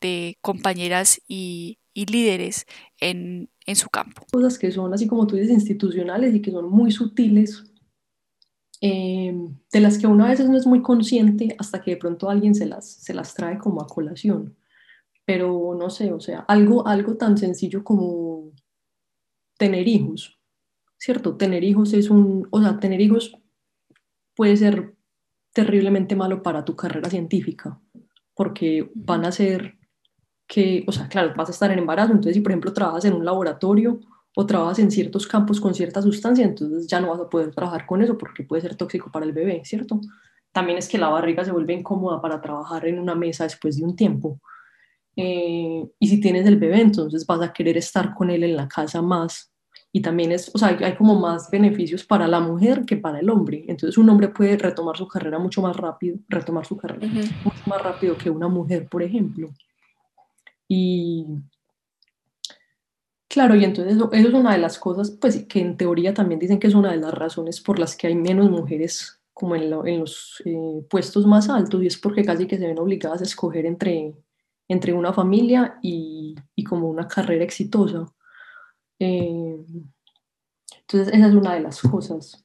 de 0.00 0.38
compañeras 0.42 1.20
y, 1.26 1.80
líderes 1.92 2.66
en, 3.00 3.48
su 3.74 3.88
campo. 3.88 4.26
Cosas 4.30 4.60
que 4.60 4.70
son, 4.70 4.94
así 4.94 5.08
como 5.08 5.26
tú 5.26 5.34
dices, 5.34 5.50
institucionales 5.50 6.36
y 6.36 6.40
que 6.40 6.52
son 6.52 6.70
muy 6.70 6.92
sutiles, 6.92 7.64
eh, 8.80 9.34
de 9.72 9.80
las 9.80 9.98
que 9.98 10.06
uno 10.06 10.24
a 10.24 10.28
veces 10.28 10.48
no 10.48 10.56
es 10.56 10.66
muy 10.66 10.82
consciente 10.82 11.56
hasta 11.58 11.80
que 11.80 11.92
de 11.92 11.96
pronto 11.96 12.28
alguien 12.28 12.54
se 12.54 12.66
las, 12.66 12.86
se 12.86 13.14
las 13.14 13.34
trae 13.34 13.58
como 13.58 13.80
a 13.80 13.86
colación. 13.86 14.56
Pero 15.24 15.76
no 15.78 15.90
sé, 15.90 16.12
o 16.12 16.20
sea, 16.20 16.40
algo, 16.40 16.86
algo 16.86 17.16
tan 17.16 17.36
sencillo 17.38 17.82
como 17.82 18.52
tener 19.58 19.88
hijos, 19.88 20.38
¿cierto? 20.98 21.36
Tener 21.36 21.64
hijos 21.64 21.92
es 21.94 22.10
un, 22.10 22.46
o 22.50 22.60
sea, 22.60 22.78
tener 22.78 23.00
hijos 23.00 23.36
puede 24.34 24.56
ser 24.56 24.94
terriblemente 25.52 26.14
malo 26.14 26.42
para 26.42 26.64
tu 26.64 26.76
carrera 26.76 27.08
científica, 27.08 27.80
porque 28.34 28.90
van 28.94 29.24
a 29.24 29.32
ser 29.32 29.78
que, 30.46 30.84
o 30.86 30.92
sea, 30.92 31.08
claro, 31.08 31.32
vas 31.36 31.48
a 31.48 31.52
estar 31.52 31.70
en 31.70 31.78
embarazo, 31.78 32.12
entonces 32.12 32.34
si 32.34 32.40
por 32.40 32.52
ejemplo 32.52 32.72
trabajas 32.72 33.06
en 33.06 33.14
un 33.14 33.24
laboratorio 33.24 34.00
o 34.38 34.44
trabajas 34.44 34.78
en 34.80 34.90
ciertos 34.90 35.26
campos 35.26 35.58
con 35.58 35.74
cierta 35.74 36.02
sustancia, 36.02 36.44
entonces 36.44 36.86
ya 36.86 37.00
no 37.00 37.08
vas 37.08 37.20
a 37.20 37.30
poder 37.30 37.54
trabajar 37.54 37.86
con 37.86 38.02
eso 38.02 38.18
porque 38.18 38.42
puede 38.42 38.60
ser 38.60 38.76
tóxico 38.76 39.10
para 39.10 39.24
el 39.24 39.32
bebé, 39.32 39.62
¿cierto? 39.64 39.98
También 40.52 40.76
es 40.76 40.88
que 40.90 40.98
la 40.98 41.08
barriga 41.08 41.42
se 41.42 41.52
vuelve 41.52 41.72
incómoda 41.72 42.20
para 42.20 42.38
trabajar 42.42 42.86
en 42.86 42.98
una 42.98 43.14
mesa 43.14 43.44
después 43.44 43.78
de 43.78 43.84
un 43.84 43.96
tiempo. 43.96 44.38
Eh, 45.16 45.88
y 45.98 46.06
si 46.06 46.20
tienes 46.20 46.46
el 46.46 46.58
bebé, 46.58 46.82
entonces 46.82 47.24
vas 47.24 47.40
a 47.40 47.50
querer 47.50 47.78
estar 47.78 48.14
con 48.14 48.28
él 48.28 48.44
en 48.44 48.56
la 48.56 48.68
casa 48.68 49.00
más. 49.00 49.50
Y 49.90 50.02
también 50.02 50.30
es, 50.30 50.54
o 50.54 50.58
sea, 50.58 50.76
hay, 50.78 50.96
como 50.96 51.18
más 51.18 51.50
beneficios 51.50 52.04
para 52.04 52.28
la 52.28 52.38
mujer 52.38 52.84
que 52.84 52.98
para 52.98 53.20
el 53.20 53.30
hombre. 53.30 53.64
Entonces 53.68 53.96
un 53.96 54.10
hombre 54.10 54.28
puede 54.28 54.58
retomar 54.58 54.98
su 54.98 55.08
carrera 55.08 55.38
mucho 55.38 55.62
más 55.62 55.74
rápido, 55.74 56.18
retomar 56.28 56.66
su 56.66 56.76
carrera 56.76 57.06
mucho 57.42 57.62
más 57.64 57.82
rápido 57.82 58.18
que 58.18 58.28
una 58.28 58.48
mujer, 58.48 58.86
por 58.86 59.02
ejemplo. 59.02 59.48
Y 60.68 61.24
claro, 63.36 63.54
y 63.54 63.64
entonces 63.64 63.96
eso, 63.96 64.10
es 64.12 64.32
una 64.32 64.52
de 64.52 64.58
las 64.58 64.78
cosas, 64.78 65.10
pues 65.10 65.44
que 65.44 65.60
en 65.60 65.76
teoría 65.76 66.14
también 66.14 66.40
dicen 66.40 66.58
que 66.58 66.68
es 66.68 66.74
una 66.74 66.92
de 66.92 66.96
las 66.96 67.12
razones 67.12 67.60
por 67.60 67.78
las 67.78 67.94
que 67.94 68.06
hay 68.06 68.14
menos 68.14 68.50
mujeres 68.50 69.20
como 69.34 69.54
en, 69.54 69.68
los 69.68 70.42
eh, 70.46 70.86
puestos 70.88 71.26
más 71.26 71.50
altos, 71.50 71.82
y 71.82 71.86
es 71.86 71.98
porque 71.98 72.24
casi 72.24 72.46
que 72.46 72.56
se 72.56 72.66
ven 72.66 72.78
obligadas 72.78 73.20
a 73.20 73.24
escoger 73.24 73.66
entre, 73.66 74.14
entre 74.68 74.94
una 74.94 75.12
familia 75.12 75.78
y, 75.82 76.34
y 76.54 76.64
como 76.64 76.88
una 76.88 77.06
carrera 77.06 77.44
exitosa. 77.44 78.06
Eh, 78.98 79.58
entonces, 80.80 81.12
esa 81.12 81.26
es 81.26 81.34
una 81.34 81.56
de 81.56 81.60
las 81.60 81.82
cosas. 81.82 82.42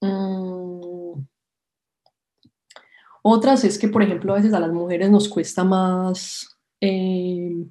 Mm. 0.00 1.22
Otras 3.22 3.62
es 3.62 3.78
que, 3.78 3.86
por 3.86 4.02
ejemplo, 4.02 4.32
a 4.32 4.38
veces 4.38 4.54
a 4.54 4.58
las 4.58 4.72
mujeres 4.72 5.08
nos 5.08 5.28
cuesta 5.28 5.62
más 5.62 6.58
eh, 6.80 7.64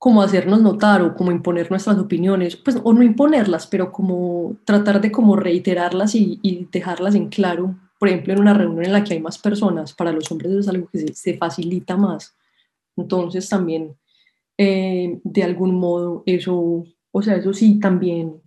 como 0.00 0.22
hacernos 0.22 0.62
notar 0.62 1.02
o 1.02 1.14
como 1.14 1.30
imponer 1.30 1.70
nuestras 1.70 1.98
opiniones, 1.98 2.56
pues, 2.56 2.78
o 2.82 2.94
no 2.94 3.02
imponerlas, 3.02 3.66
pero 3.66 3.92
como 3.92 4.56
tratar 4.64 4.98
de 5.02 5.12
como 5.12 5.36
reiterarlas 5.36 6.14
y, 6.14 6.68
dejarlas 6.72 7.14
en 7.14 7.28
claro. 7.28 7.76
Por 7.98 8.08
ejemplo, 8.08 8.32
en 8.32 8.40
una 8.40 8.54
reunión 8.54 8.86
en 8.86 8.94
la 8.94 9.04
que 9.04 9.12
hay 9.12 9.20
más 9.20 9.36
personas, 9.36 9.92
para 9.92 10.10
los 10.10 10.32
hombres 10.32 10.52
es 10.52 10.68
algo 10.68 10.88
que 10.88 11.12
se, 11.12 11.36
facilita 11.36 11.98
más. 11.98 12.34
Entonces 12.96 13.46
también, 13.50 13.94
eh, 14.56 15.20
de 15.22 15.42
algún 15.42 15.74
modo, 15.74 16.22
eso, 16.24 16.86
o 17.12 17.22
sea, 17.22 17.36
eso 17.36 17.52
sí 17.52 17.78
también 17.78 18.40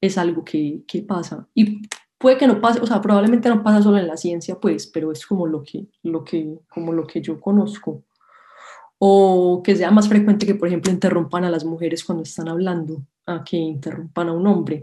es 0.00 0.16
algo 0.16 0.44
que, 0.44 0.82
que 0.86 1.02
pasa. 1.02 1.48
Y 1.52 1.82
puede 2.16 2.38
que 2.38 2.46
no 2.46 2.60
pase, 2.60 2.78
o 2.80 2.86
sea, 2.86 3.00
probablemente 3.00 3.48
no 3.48 3.64
pasa 3.64 3.82
solo 3.82 3.98
en 3.98 4.06
la 4.06 4.16
ciencia, 4.16 4.60
pues, 4.60 4.86
pero 4.86 5.10
es 5.10 5.26
como 5.26 5.48
lo 5.48 5.64
que, 5.64 5.88
lo 6.04 6.22
que, 6.22 6.60
como 6.68 6.92
lo 6.92 7.08
que 7.08 7.20
yo 7.20 7.40
conozco 7.40 8.04
o 8.98 9.62
que 9.62 9.76
sea 9.76 9.90
más 9.90 10.08
frecuente 10.08 10.46
que, 10.46 10.54
por 10.54 10.68
ejemplo, 10.68 10.90
interrumpan 10.90 11.44
a 11.44 11.50
las 11.50 11.64
mujeres 11.64 12.04
cuando 12.04 12.22
están 12.22 12.48
hablando, 12.48 13.02
a 13.26 13.44
que 13.44 13.56
interrumpan 13.56 14.28
a 14.28 14.32
un 14.32 14.46
hombre. 14.46 14.80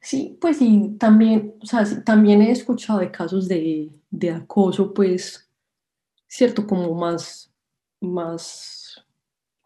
Sí, 0.00 0.38
pues 0.40 0.58
sí, 0.58 0.96
también, 0.98 1.54
o 1.60 1.66
sea, 1.66 1.84
también 2.04 2.42
he 2.42 2.50
escuchado 2.50 3.00
de 3.00 3.10
casos 3.10 3.48
de, 3.48 3.90
de 4.10 4.30
acoso, 4.30 4.94
pues, 4.94 5.48
cierto, 6.26 6.66
como 6.66 6.94
más, 6.94 7.52
más, 8.00 9.04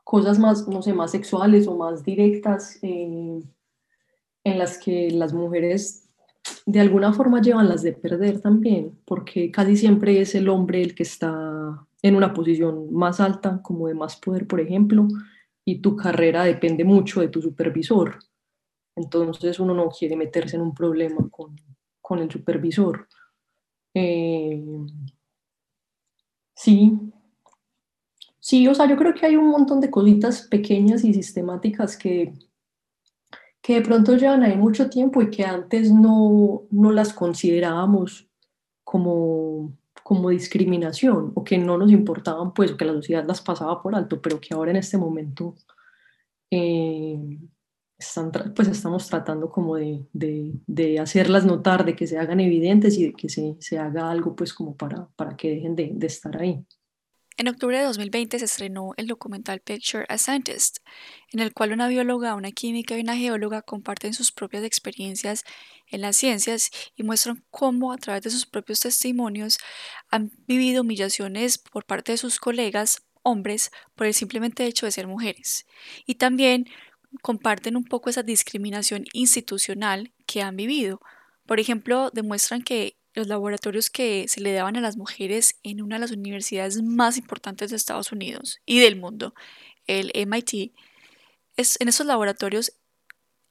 cosas 0.02 0.38
más, 0.38 0.66
no 0.68 0.82
sé, 0.82 0.92
más 0.92 1.12
sexuales 1.12 1.66
o 1.66 1.76
más 1.76 2.04
directas, 2.04 2.78
eh, 2.82 3.40
en 4.44 4.58
las 4.58 4.78
que 4.78 5.10
las 5.10 5.32
mujeres 5.32 6.04
de 6.66 6.80
alguna 6.80 7.12
forma 7.12 7.40
llevan 7.40 7.68
las 7.68 7.82
de 7.82 7.92
perder 7.92 8.40
también, 8.40 8.98
porque 9.04 9.50
casi 9.50 9.76
siempre 9.76 10.20
es 10.20 10.34
el 10.34 10.48
hombre 10.48 10.82
el 10.82 10.94
que 10.94 11.02
está 11.02 11.86
en 12.04 12.16
una 12.16 12.34
posición 12.34 12.92
más 12.92 13.18
alta, 13.18 13.62
como 13.62 13.88
de 13.88 13.94
más 13.94 14.16
poder, 14.16 14.46
por 14.46 14.60
ejemplo, 14.60 15.08
y 15.64 15.80
tu 15.80 15.96
carrera 15.96 16.44
depende 16.44 16.84
mucho 16.84 17.22
de 17.22 17.28
tu 17.28 17.40
supervisor. 17.40 18.18
Entonces 18.94 19.58
uno 19.58 19.72
no 19.72 19.88
quiere 19.88 20.14
meterse 20.14 20.56
en 20.56 20.62
un 20.62 20.74
problema 20.74 21.26
con, 21.30 21.56
con 22.02 22.18
el 22.18 22.30
supervisor. 22.30 23.08
Eh, 23.94 24.62
sí, 26.54 26.92
sí, 28.38 28.68
o 28.68 28.74
sea, 28.74 28.86
yo 28.86 28.98
creo 28.98 29.14
que 29.14 29.24
hay 29.24 29.36
un 29.36 29.48
montón 29.48 29.80
de 29.80 29.90
cositas 29.90 30.42
pequeñas 30.42 31.04
y 31.04 31.14
sistemáticas 31.14 31.96
que, 31.96 32.34
que 33.62 33.76
de 33.76 33.80
pronto 33.80 34.14
llevan 34.14 34.42
ahí 34.42 34.58
mucho 34.58 34.90
tiempo 34.90 35.22
y 35.22 35.30
que 35.30 35.44
antes 35.44 35.90
no, 35.90 36.64
no 36.70 36.92
las 36.92 37.14
considerábamos 37.14 38.28
como 38.84 39.72
como 40.04 40.28
discriminación 40.30 41.32
o 41.34 41.44
que 41.44 41.58
no 41.58 41.78
nos 41.78 41.90
importaban, 41.90 42.52
pues, 42.52 42.72
o 42.72 42.76
que 42.76 42.84
la 42.84 42.92
sociedad 42.92 43.24
las 43.26 43.40
pasaba 43.40 43.82
por 43.82 43.94
alto, 43.96 44.20
pero 44.20 44.38
que 44.40 44.54
ahora 44.54 44.70
en 44.70 44.76
este 44.76 44.98
momento 44.98 45.56
eh, 46.50 47.18
están, 47.98 48.30
pues 48.54 48.68
estamos 48.68 49.08
tratando 49.08 49.50
como 49.50 49.76
de, 49.76 50.06
de, 50.12 50.98
hacerlas 51.00 51.46
notar, 51.46 51.86
de 51.86 51.96
que 51.96 52.06
se 52.06 52.18
hagan 52.18 52.40
evidentes 52.40 52.98
y 52.98 53.06
de 53.06 53.12
que 53.14 53.30
se, 53.30 53.56
se 53.60 53.78
haga 53.78 54.10
algo, 54.10 54.36
pues, 54.36 54.52
como 54.52 54.76
para, 54.76 55.08
para 55.16 55.36
que 55.36 55.50
dejen 55.50 55.74
de, 55.74 55.90
de 55.94 56.06
estar 56.06 56.36
ahí. 56.36 56.62
En 57.36 57.48
octubre 57.48 57.76
de 57.76 57.84
2020 57.84 58.38
se 58.38 58.44
estrenó 58.44 58.92
el 58.96 59.08
documental 59.08 59.60
Picture 59.60 60.06
a 60.08 60.18
Scientist, 60.18 60.78
en 61.32 61.40
el 61.40 61.52
cual 61.52 61.72
una 61.72 61.88
bióloga, 61.88 62.36
una 62.36 62.52
química 62.52 62.96
y 62.96 63.00
una 63.00 63.16
geóloga 63.16 63.62
comparten 63.62 64.14
sus 64.14 64.30
propias 64.30 64.62
experiencias 64.62 65.42
en 65.88 66.00
las 66.00 66.16
ciencias 66.16 66.70
y 66.94 67.02
muestran 67.02 67.44
cómo 67.50 67.92
a 67.92 67.98
través 67.98 68.22
de 68.22 68.30
sus 68.30 68.46
propios 68.46 68.78
testimonios 68.78 69.58
han 70.10 70.30
vivido 70.46 70.82
humillaciones 70.82 71.58
por 71.58 71.84
parte 71.84 72.12
de 72.12 72.18
sus 72.18 72.38
colegas 72.38 73.02
hombres 73.24 73.72
por 73.96 74.06
el 74.06 74.14
simplemente 74.14 74.64
hecho 74.66 74.86
de 74.86 74.92
ser 74.92 75.08
mujeres. 75.08 75.66
Y 76.06 76.14
también 76.14 76.66
comparten 77.20 77.76
un 77.76 77.84
poco 77.84 78.10
esa 78.10 78.22
discriminación 78.22 79.06
institucional 79.12 80.12
que 80.26 80.42
han 80.42 80.54
vivido. 80.54 81.00
Por 81.46 81.58
ejemplo, 81.58 82.10
demuestran 82.12 82.62
que 82.62 82.96
los 83.14 83.28
laboratorios 83.28 83.90
que 83.90 84.26
se 84.28 84.40
le 84.40 84.52
daban 84.52 84.76
a 84.76 84.80
las 84.80 84.96
mujeres 84.96 85.56
en 85.62 85.80
una 85.80 85.96
de 85.96 86.00
las 86.00 86.10
universidades 86.10 86.82
más 86.82 87.16
importantes 87.16 87.70
de 87.70 87.76
Estados 87.76 88.12
Unidos 88.12 88.60
y 88.66 88.80
del 88.80 88.96
mundo, 88.96 89.34
el 89.86 90.10
MIT, 90.14 90.72
es, 91.56 91.80
en 91.80 91.88
esos 91.88 92.06
laboratorios 92.06 92.72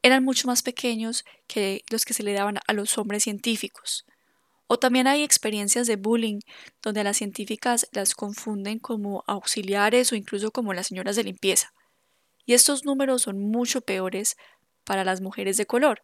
eran 0.02 0.24
mucho 0.24 0.48
más 0.48 0.62
pequeños 0.62 1.24
que 1.48 1.84
los 1.90 2.04
que 2.04 2.14
se 2.14 2.24
le 2.24 2.34
daban 2.34 2.60
a 2.68 2.74
los 2.74 2.98
hombres 2.98 3.24
científicos. 3.24 4.06
O 4.68 4.78
también 4.78 5.08
hay 5.08 5.24
experiencias 5.24 5.88
de 5.88 5.96
bullying 5.96 6.40
donde 6.82 7.02
a 7.02 7.04
las 7.06 7.18
científicas 7.18 7.88
las 7.94 8.16
confunden 8.16 8.80
como 8.80 9.24
auxiliares 9.28 10.12
o 10.12 10.16
incluso 10.16 10.52
como 10.52 10.74
las 10.74 10.88
señoras 10.88 11.16
de 11.16 11.24
limpieza. 11.24 11.74
Y 12.46 12.54
estos 12.54 12.84
números 12.84 13.22
son 13.22 13.40
mucho 13.40 13.82
peores 13.82 14.36
para 14.84 15.06
las 15.06 15.22
mujeres 15.22 15.56
de 15.56 15.66
color, 15.66 16.02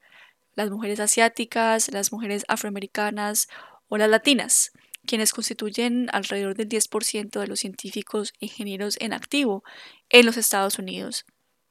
las 0.59 0.71
mujeres 0.71 0.99
asiáticas, 0.99 1.89
las 1.93 2.11
mujeres 2.11 2.43
afroamericanas 2.49 3.47
o 3.87 3.97
las 3.97 4.09
latinas, 4.09 4.71
quienes 5.05 5.31
constituyen 5.31 6.09
alrededor 6.11 6.53
del 6.53 6.67
10% 6.67 7.39
de 7.39 7.47
los 7.47 7.61
científicos 7.61 8.33
e 8.41 8.47
ingenieros 8.47 8.97
en 8.99 9.13
activo 9.13 9.63
en 10.09 10.25
los 10.25 10.35
Estados 10.35 10.77
Unidos. 10.77 11.25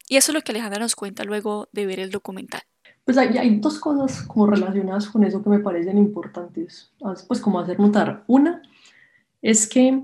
Y 0.08 0.16
eso 0.16 0.32
es 0.32 0.34
lo 0.34 0.40
que 0.40 0.52
Alejandra 0.52 0.80
nos 0.80 0.96
cuenta 0.96 1.24
luego 1.24 1.68
de 1.70 1.84
ver 1.84 2.00
el 2.00 2.10
documental. 2.10 2.62
Pues 3.04 3.18
hay, 3.18 3.36
hay 3.36 3.58
dos 3.58 3.78
cosas 3.78 4.22
como 4.22 4.46
relacionadas 4.46 5.08
con 5.08 5.22
eso 5.22 5.42
que 5.42 5.50
me 5.50 5.58
parecen 5.58 5.98
importantes, 5.98 6.90
pues 7.26 7.40
como 7.40 7.60
hacer 7.60 7.78
notar. 7.78 8.24
Una 8.26 8.62
es 9.42 9.68
que 9.68 10.02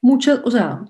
muchas, 0.00 0.40
o 0.44 0.50
sea, 0.50 0.82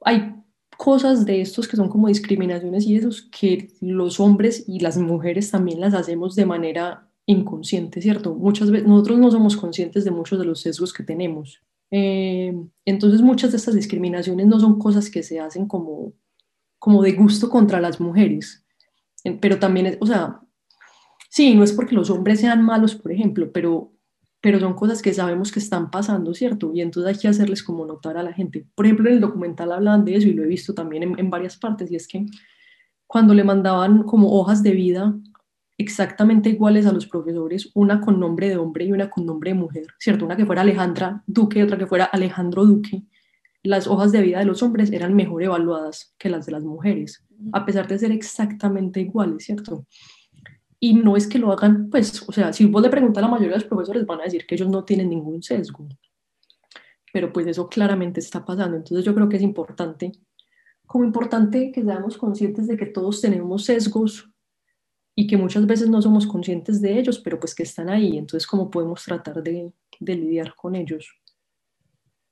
hay 0.00 0.34
cosas 0.76 1.24
de 1.24 1.40
estos 1.40 1.68
que 1.68 1.76
son 1.76 1.88
como 1.88 2.08
discriminaciones 2.08 2.86
y 2.86 2.96
esos 2.96 3.22
que 3.22 3.68
los 3.80 4.20
hombres 4.20 4.64
y 4.66 4.80
las 4.80 4.96
mujeres 4.98 5.50
también 5.50 5.80
las 5.80 5.94
hacemos 5.94 6.34
de 6.34 6.46
manera 6.46 7.08
inconsciente, 7.26 8.00
¿cierto? 8.00 8.34
Muchas 8.34 8.70
veces 8.70 8.86
nosotros 8.86 9.18
no 9.18 9.30
somos 9.30 9.56
conscientes 9.56 10.04
de 10.04 10.10
muchos 10.10 10.38
de 10.38 10.44
los 10.44 10.60
sesgos 10.60 10.92
que 10.92 11.02
tenemos. 11.02 11.62
Eh, 11.90 12.54
entonces 12.84 13.22
muchas 13.22 13.52
de 13.52 13.58
estas 13.58 13.74
discriminaciones 13.74 14.46
no 14.46 14.60
son 14.60 14.78
cosas 14.78 15.10
que 15.10 15.22
se 15.22 15.40
hacen 15.40 15.66
como, 15.66 16.12
como 16.78 17.02
de 17.02 17.12
gusto 17.12 17.48
contra 17.48 17.80
las 17.80 18.00
mujeres, 18.00 18.64
pero 19.40 19.58
también, 19.58 19.86
es, 19.86 19.98
o 20.00 20.06
sea, 20.06 20.40
sí, 21.28 21.54
no 21.54 21.64
es 21.64 21.72
porque 21.72 21.94
los 21.94 22.10
hombres 22.10 22.40
sean 22.40 22.62
malos, 22.62 22.94
por 22.94 23.12
ejemplo, 23.12 23.50
pero 23.52 23.92
pero 24.46 24.60
son 24.60 24.74
cosas 24.74 25.02
que 25.02 25.12
sabemos 25.12 25.50
que 25.50 25.58
están 25.58 25.90
pasando, 25.90 26.32
¿cierto? 26.32 26.70
Y 26.72 26.80
entonces 26.80 27.12
hay 27.12 27.20
que 27.20 27.26
hacerles 27.26 27.64
como 27.64 27.84
notar 27.84 28.16
a 28.16 28.22
la 28.22 28.32
gente. 28.32 28.64
Por 28.76 28.86
ejemplo, 28.86 29.08
en 29.08 29.14
el 29.16 29.20
documental 29.20 29.72
hablan 29.72 30.04
de 30.04 30.14
eso 30.14 30.28
y 30.28 30.34
lo 30.34 30.44
he 30.44 30.46
visto 30.46 30.72
también 30.72 31.02
en, 31.02 31.18
en 31.18 31.30
varias 31.30 31.56
partes, 31.56 31.90
y 31.90 31.96
es 31.96 32.06
que 32.06 32.24
cuando 33.08 33.34
le 33.34 33.42
mandaban 33.42 34.04
como 34.04 34.30
hojas 34.38 34.62
de 34.62 34.70
vida 34.70 35.16
exactamente 35.78 36.50
iguales 36.50 36.86
a 36.86 36.92
los 36.92 37.08
profesores, 37.08 37.72
una 37.74 38.00
con 38.00 38.20
nombre 38.20 38.48
de 38.48 38.56
hombre 38.56 38.84
y 38.84 38.92
una 38.92 39.10
con 39.10 39.26
nombre 39.26 39.50
de 39.50 39.58
mujer, 39.58 39.88
¿cierto? 39.98 40.24
Una 40.24 40.36
que 40.36 40.46
fuera 40.46 40.62
Alejandra 40.62 41.24
Duque 41.26 41.58
y 41.58 41.62
otra 41.62 41.76
que 41.76 41.88
fuera 41.88 42.04
Alejandro 42.04 42.64
Duque, 42.64 43.02
las 43.64 43.88
hojas 43.88 44.12
de 44.12 44.22
vida 44.22 44.38
de 44.38 44.44
los 44.44 44.62
hombres 44.62 44.92
eran 44.92 45.16
mejor 45.16 45.42
evaluadas 45.42 46.14
que 46.18 46.30
las 46.30 46.46
de 46.46 46.52
las 46.52 46.62
mujeres, 46.62 47.26
a 47.52 47.66
pesar 47.66 47.88
de 47.88 47.98
ser 47.98 48.12
exactamente 48.12 49.00
iguales, 49.00 49.44
¿cierto? 49.44 49.86
Y 50.78 50.94
no 50.94 51.16
es 51.16 51.26
que 51.26 51.38
lo 51.38 51.52
hagan, 51.52 51.88
pues, 51.90 52.22
o 52.28 52.32
sea, 52.32 52.52
si 52.52 52.66
vos 52.66 52.82
le 52.82 52.90
preguntas 52.90 53.22
a 53.22 53.26
la 53.26 53.30
mayoría 53.30 53.52
de 53.54 53.60
los 53.60 53.68
profesores 53.68 54.04
van 54.04 54.20
a 54.20 54.24
decir 54.24 54.46
que 54.46 54.54
ellos 54.54 54.68
no 54.68 54.84
tienen 54.84 55.08
ningún 55.08 55.42
sesgo. 55.42 55.88
Pero 57.12 57.32
pues 57.32 57.46
eso 57.46 57.68
claramente 57.68 58.20
está 58.20 58.44
pasando. 58.44 58.76
Entonces 58.76 59.04
yo 59.04 59.14
creo 59.14 59.28
que 59.28 59.36
es 59.36 59.42
importante, 59.42 60.12
como 60.86 61.04
importante 61.04 61.72
que 61.72 61.82
seamos 61.82 62.18
conscientes 62.18 62.66
de 62.66 62.76
que 62.76 62.86
todos 62.86 63.20
tenemos 63.20 63.64
sesgos 63.64 64.30
y 65.14 65.26
que 65.26 65.38
muchas 65.38 65.66
veces 65.66 65.88
no 65.88 66.02
somos 66.02 66.26
conscientes 66.26 66.82
de 66.82 66.98
ellos, 66.98 67.18
pero 67.18 67.40
pues 67.40 67.54
que 67.54 67.62
están 67.62 67.88
ahí. 67.88 68.18
Entonces, 68.18 68.46
¿cómo 68.46 68.70
podemos 68.70 69.02
tratar 69.02 69.42
de, 69.42 69.72
de 69.98 70.14
lidiar 70.14 70.54
con 70.54 70.76
ellos? 70.76 71.10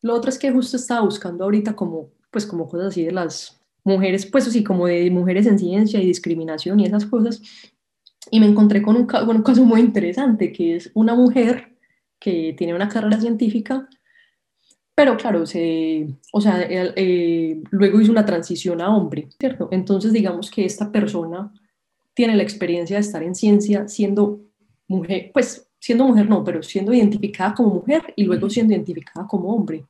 Lo 0.02 0.14
otro 0.14 0.28
es 0.28 0.38
que 0.38 0.52
justo 0.52 0.76
estaba 0.76 1.00
buscando 1.00 1.44
ahorita 1.44 1.74
como, 1.74 2.10
pues 2.30 2.44
como 2.44 2.68
cosas 2.68 2.88
así 2.88 3.04
de 3.04 3.12
las 3.12 3.58
mujeres, 3.84 4.26
pues 4.26 4.46
así 4.46 4.62
como 4.62 4.86
de 4.86 5.10
mujeres 5.10 5.46
en 5.46 5.58
ciencia 5.58 5.98
y 5.98 6.06
discriminación 6.06 6.78
y 6.78 6.84
esas 6.84 7.06
cosas. 7.06 7.40
Y 8.31 8.40
me 8.40 8.47
encontré 8.47 8.83
con 8.83 8.97
un, 8.97 9.07
caso 9.07 9.64
muy 9.64 9.81
interesante, 9.81 10.52
que 10.52 10.76
es 10.76 10.90
una 10.95 11.14
mujer 11.14 11.76
que 12.19 12.54
tiene 12.57 12.75
una 12.75 12.88
carrera 12.88 13.21
científica, 13.21 13.88
pero 14.95 15.16
claro, 15.16 15.45
se, 15.45 16.09
o 16.33 16.40
sea, 16.40 16.62
eh, 16.69 17.62
luego 17.71 18.00
hizo 18.00 18.12
una 18.12 18.25
transición 18.25 18.81
a 18.81 18.95
hombre, 18.95 19.28
¿cierto? 19.38 19.69
Entonces 19.73 20.12
digamos 20.12 20.50
que 20.50 20.64
esta 20.64 20.90
persona 20.90 21.52
tiene 22.14 22.37
la 22.37 22.43
experiencia 22.45 22.97
de 22.97 23.00
estar 23.00 23.23
en 23.23 23.35
ciencia 23.35 23.88
siendo 23.88 24.40
mujer, 24.88 25.31
pues 25.35 25.69
siendo 25.81 26.07
mujer 26.07 26.28
no, 26.28 26.45
pero 26.45 26.62
siendo 26.62 26.95
identificada 26.95 27.54
como 27.54 27.75
mujer 27.75 28.14
y 28.16 28.25
luego 28.25 28.49
siendo 28.49 28.73
identificada 28.73 29.26
como 29.26 29.52
hombre 29.54 29.85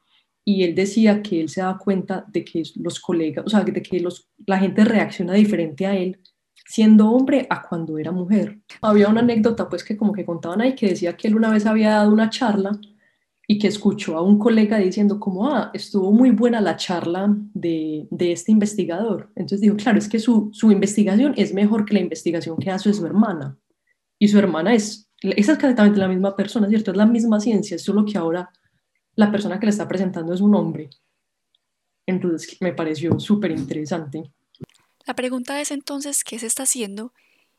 y 0.45 0.63
él 0.63 0.75
decía 0.75 1.23
que 1.23 1.41
él 1.41 1.49
se 1.49 1.63
daba 1.63 1.79
cuenta 1.79 2.25
de 2.29 2.45
que 2.45 2.63
los 2.77 3.01
colegas, 3.01 3.47
o 3.47 3.49
sea, 3.49 3.65
de 3.65 3.83
que 3.83 4.01
los, 4.01 4.29
la 4.47 4.59
gente 4.59 4.85
reacciona 4.85 5.33
diferente 5.33 5.87
a 5.87 5.97
él 5.97 6.21
siendo 6.65 7.11
hombre 7.11 7.47
a 7.51 7.63
cuando 7.63 7.99
era 7.99 8.13
mujer. 8.13 8.59
Había 8.81 9.09
una 9.09 9.21
anécdota 9.21 9.69
pues 9.69 9.85
que 9.85 9.97
como 9.97 10.13
que 10.13 10.25
contaban 10.25 10.61
ahí 10.61 10.75
que 10.75 10.89
decía 10.89 11.17
que 11.17 11.29
él 11.29 11.37
una 11.37 11.51
vez 11.51 11.67
había 11.67 11.91
dado 11.91 12.13
una 12.13 12.31
charla 12.31 12.79
y 13.47 13.59
que 13.59 13.69
escuchó 13.69 14.17
a 14.17 14.23
un 14.23 14.39
colega 14.39 14.79
diciendo 14.79 15.21
como, 15.21 15.49
ah, 15.49 15.71
estuvo 15.75 16.11
muy 16.13 16.31
buena 16.31 16.61
la 16.61 16.77
charla 16.77 17.35
de, 17.53 18.09
de 18.11 18.33
este 18.33 18.53
investigador. 18.53 19.31
Entonces 19.35 19.61
dijo, 19.61 19.77
claro, 19.77 19.99
es 19.99 20.09
que 20.09 20.19
su, 20.19 20.49
su, 20.53 20.73
investigación 20.73 21.35
es 21.37 21.53
mejor 21.53 21.85
que 21.85 21.95
la 21.95 22.01
investigación 22.01 22.57
que 22.57 22.71
hace 22.71 22.95
su 22.95 23.05
hermana. 23.05 23.59
Y 24.19 24.29
su 24.29 24.39
hermana 24.39 24.73
es, 24.73 25.11
es 25.21 25.49
exactamente 25.49 25.99
la 25.99 26.09
misma 26.09 26.35
persona, 26.35 26.69
¿cierto? 26.69 26.93
Es 26.93 26.97
la 26.97 27.05
misma 27.05 27.39
ciencia, 27.39 27.79
solo 27.79 28.07
que 28.07 28.17
ahora 28.17 28.49
la 29.15 29.31
persona 29.31 29.61
que 29.61 29.67
le 29.67 29.71
está 29.71 29.87
presentando 29.87 30.33
es 30.33 30.41
un 30.41 30.55
hombre. 30.55 30.89
Entonces 32.07 32.57
me 32.61 32.73
pareció 32.73 33.19
súper 33.21 33.51
interesante. 33.51 34.33
La 35.07 35.15
pregunta 35.15 35.61
es 35.61 35.71
entonces, 35.71 36.25
¿qué 36.25 36.39
se 36.39 36.47
está 36.47 36.63
haciendo 36.63 37.13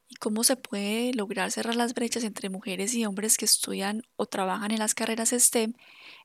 y 0.08 0.16
cómo 0.16 0.44
se 0.44 0.56
puede 0.56 1.14
lograr 1.14 1.52
cerrar 1.52 1.76
las 1.76 1.94
brechas 1.94 2.24
entre 2.24 2.50
mujeres 2.50 2.94
y 2.94 3.06
hombres 3.06 3.38
que 3.38 3.46
estudian 3.46 4.04
o 4.16 4.26
trabajan 4.26 4.72
en 4.72 4.80
las 4.80 4.94
carreras 4.94 5.30
STEM 5.32 5.74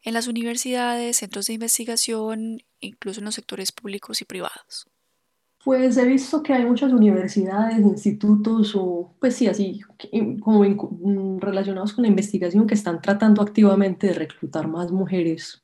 en 0.02 0.14
las 0.14 0.28
universidades, 0.28 1.18
centros 1.18 1.46
de 1.46 1.54
investigación, 1.54 2.62
incluso 2.80 3.20
en 3.20 3.26
los 3.26 3.34
sectores 3.34 3.72
públicos 3.72 4.20
y 4.20 4.24
privados? 4.24 4.86
Pues 5.62 5.98
he 5.98 6.06
visto 6.06 6.42
que 6.42 6.54
hay 6.54 6.64
muchas 6.64 6.90
universidades, 6.90 7.80
institutos 7.80 8.74
o, 8.74 9.14
pues 9.20 9.36
sí, 9.36 9.46
así, 9.46 9.82
como 10.40 10.64
mm, 10.64 11.38
relacionados 11.38 11.92
con 11.92 12.02
la 12.02 12.08
investigación 12.08 12.66
que 12.66 12.74
están 12.74 13.02
tratando 13.02 13.42
activamente 13.42 14.06
de 14.06 14.14
reclutar 14.14 14.68
más 14.68 14.90
mujeres 14.90 15.62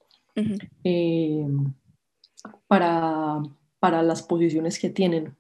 eh, 0.85 1.47
para, 2.67 3.43
para, 3.79 4.03
las 4.03 4.23
posiciones 4.23 4.79
que 4.79 4.91
tienen. 4.91 5.35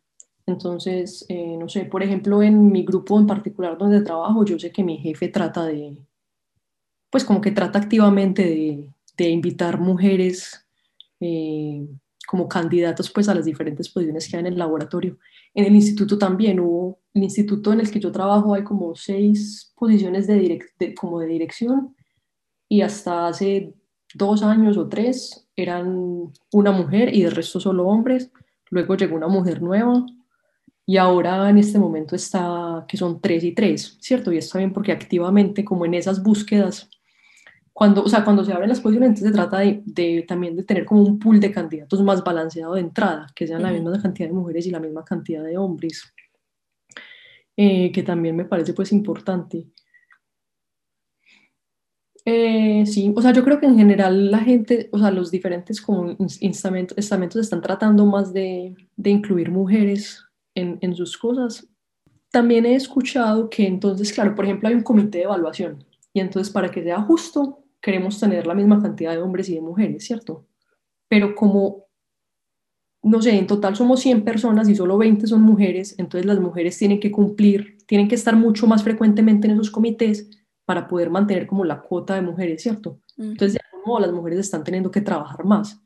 Entonces, 0.46 1.26
eh, 1.28 1.56
no 1.58 1.68
sé, 1.68 1.84
por 1.84 2.02
ejemplo, 2.02 2.42
en 2.42 2.70
mi 2.70 2.84
grupo 2.84 3.18
en 3.18 3.26
particular 3.26 3.76
donde 3.76 4.02
trabajo, 4.02 4.44
yo 4.44 4.58
sé 4.58 4.70
que 4.70 4.84
mi 4.84 4.98
jefe 4.98 5.28
trata 5.28 5.64
de, 5.64 5.98
pues 7.10 7.24
como 7.24 7.40
que 7.40 7.50
trata 7.50 7.78
activamente 7.78 8.42
de, 8.44 8.90
de 9.16 9.30
invitar 9.30 9.80
mujeres. 9.80 10.66
Eh, 11.20 11.86
como 12.26 12.48
candidatos 12.48 13.10
pues 13.10 13.28
a 13.28 13.34
las 13.34 13.44
diferentes 13.44 13.88
posiciones 13.88 14.28
que 14.28 14.36
hay 14.36 14.40
en 14.40 14.46
el 14.48 14.58
laboratorio. 14.58 15.16
En 15.54 15.64
el 15.64 15.74
instituto 15.74 16.18
también 16.18 16.60
hubo, 16.60 16.98
el 17.14 17.22
instituto 17.22 17.72
en 17.72 17.80
el 17.80 17.90
que 17.90 18.00
yo 18.00 18.12
trabajo 18.12 18.52
hay 18.52 18.64
como 18.64 18.94
seis 18.94 19.72
posiciones 19.76 20.26
de, 20.26 20.60
como 20.98 21.20
de 21.20 21.28
dirección 21.28 21.96
y 22.68 22.82
hasta 22.82 23.28
hace 23.28 23.72
dos 24.12 24.42
años 24.42 24.76
o 24.76 24.88
tres 24.88 25.48
eran 25.54 26.32
una 26.52 26.72
mujer 26.72 27.14
y 27.14 27.22
el 27.22 27.30
resto 27.30 27.60
solo 27.60 27.86
hombres. 27.86 28.30
Luego 28.70 28.96
llegó 28.96 29.16
una 29.16 29.28
mujer 29.28 29.62
nueva 29.62 30.04
y 30.86 30.96
ahora 30.98 31.50
en 31.50 31.58
este 31.58 31.78
momento 31.80 32.14
está 32.14 32.84
que 32.88 32.96
son 32.96 33.20
tres 33.20 33.42
y 33.42 33.52
tres, 33.52 33.98
¿cierto? 34.00 34.32
Y 34.32 34.38
está 34.38 34.58
bien 34.58 34.72
porque 34.72 34.92
activamente 34.92 35.64
como 35.64 35.84
en 35.84 35.94
esas 35.94 36.22
búsquedas 36.22 36.88
cuando, 37.76 38.04
o 38.04 38.08
sea, 38.08 38.24
cuando 38.24 38.42
se 38.42 38.54
abren 38.54 38.70
las 38.70 38.80
posiciones, 38.80 39.08
entonces 39.10 39.32
se 39.32 39.34
trata 39.34 39.58
de, 39.58 40.24
también 40.26 40.56
de 40.56 40.62
tener 40.62 40.86
como 40.86 41.02
un 41.02 41.18
pool 41.18 41.40
de 41.40 41.52
candidatos 41.52 42.02
más 42.02 42.24
balanceado 42.24 42.72
de 42.72 42.80
entrada, 42.80 43.26
que 43.34 43.46
sean 43.46 43.62
la 43.62 43.70
misma 43.70 44.00
cantidad 44.00 44.28
de 44.28 44.34
mujeres 44.34 44.66
y 44.66 44.70
la 44.70 44.80
misma 44.80 45.04
cantidad 45.04 45.44
de 45.44 45.58
hombres, 45.58 46.02
eh, 47.54 47.92
que 47.92 48.02
también 48.02 48.34
me 48.34 48.46
parece 48.46 48.72
pues 48.72 48.92
importante. 48.92 49.66
Eh, 52.24 52.86
sí, 52.86 53.12
o 53.14 53.20
sea, 53.20 53.34
yo 53.34 53.44
creo 53.44 53.60
que 53.60 53.66
en 53.66 53.76
general 53.76 54.30
la 54.30 54.38
gente, 54.38 54.88
o 54.90 54.98
sea, 54.98 55.10
los 55.10 55.30
diferentes 55.30 55.82
como 55.82 56.16
estamentos 56.40 57.36
están 57.36 57.60
tratando 57.60 58.06
más 58.06 58.32
de, 58.32 58.74
de 58.96 59.10
incluir 59.10 59.50
mujeres 59.50 60.25
en, 60.56 60.78
en 60.80 60.96
sus 60.96 61.16
cosas. 61.16 61.68
También 62.32 62.66
he 62.66 62.74
escuchado 62.74 63.48
que 63.48 63.66
entonces, 63.66 64.12
claro, 64.12 64.34
por 64.34 64.44
ejemplo, 64.44 64.68
hay 64.68 64.74
un 64.74 64.82
comité 64.82 65.18
de 65.18 65.24
evaluación 65.24 65.84
y 66.12 66.20
entonces 66.20 66.52
para 66.52 66.70
que 66.70 66.82
sea 66.82 67.00
justo, 67.02 67.62
queremos 67.80 68.18
tener 68.18 68.46
la 68.46 68.54
misma 68.54 68.82
cantidad 68.82 69.12
de 69.12 69.22
hombres 69.22 69.48
y 69.48 69.54
de 69.54 69.60
mujeres, 69.60 70.04
¿cierto? 70.04 70.46
Pero 71.08 71.34
como, 71.34 71.84
no 73.02 73.22
sé, 73.22 73.36
en 73.36 73.46
total 73.46 73.76
somos 73.76 74.00
100 74.00 74.24
personas 74.24 74.68
y 74.68 74.74
solo 74.74 74.98
20 74.98 75.26
son 75.26 75.42
mujeres, 75.42 75.94
entonces 75.98 76.26
las 76.26 76.40
mujeres 76.40 76.76
tienen 76.78 77.00
que 77.00 77.12
cumplir, 77.12 77.78
tienen 77.86 78.08
que 78.08 78.16
estar 78.16 78.34
mucho 78.34 78.66
más 78.66 78.82
frecuentemente 78.82 79.46
en 79.46 79.54
esos 79.54 79.70
comités 79.70 80.28
para 80.64 80.88
poder 80.88 81.10
mantener 81.10 81.46
como 81.46 81.64
la 81.64 81.80
cuota 81.80 82.14
de 82.14 82.22
mujeres, 82.22 82.62
¿cierto? 82.62 83.00
Entonces, 83.18 83.52
de 83.54 83.60
algún 83.70 83.86
modo, 83.86 84.00
las 84.00 84.12
mujeres 84.12 84.40
están 84.40 84.64
teniendo 84.64 84.90
que 84.90 85.00
trabajar 85.00 85.44
más 85.44 85.80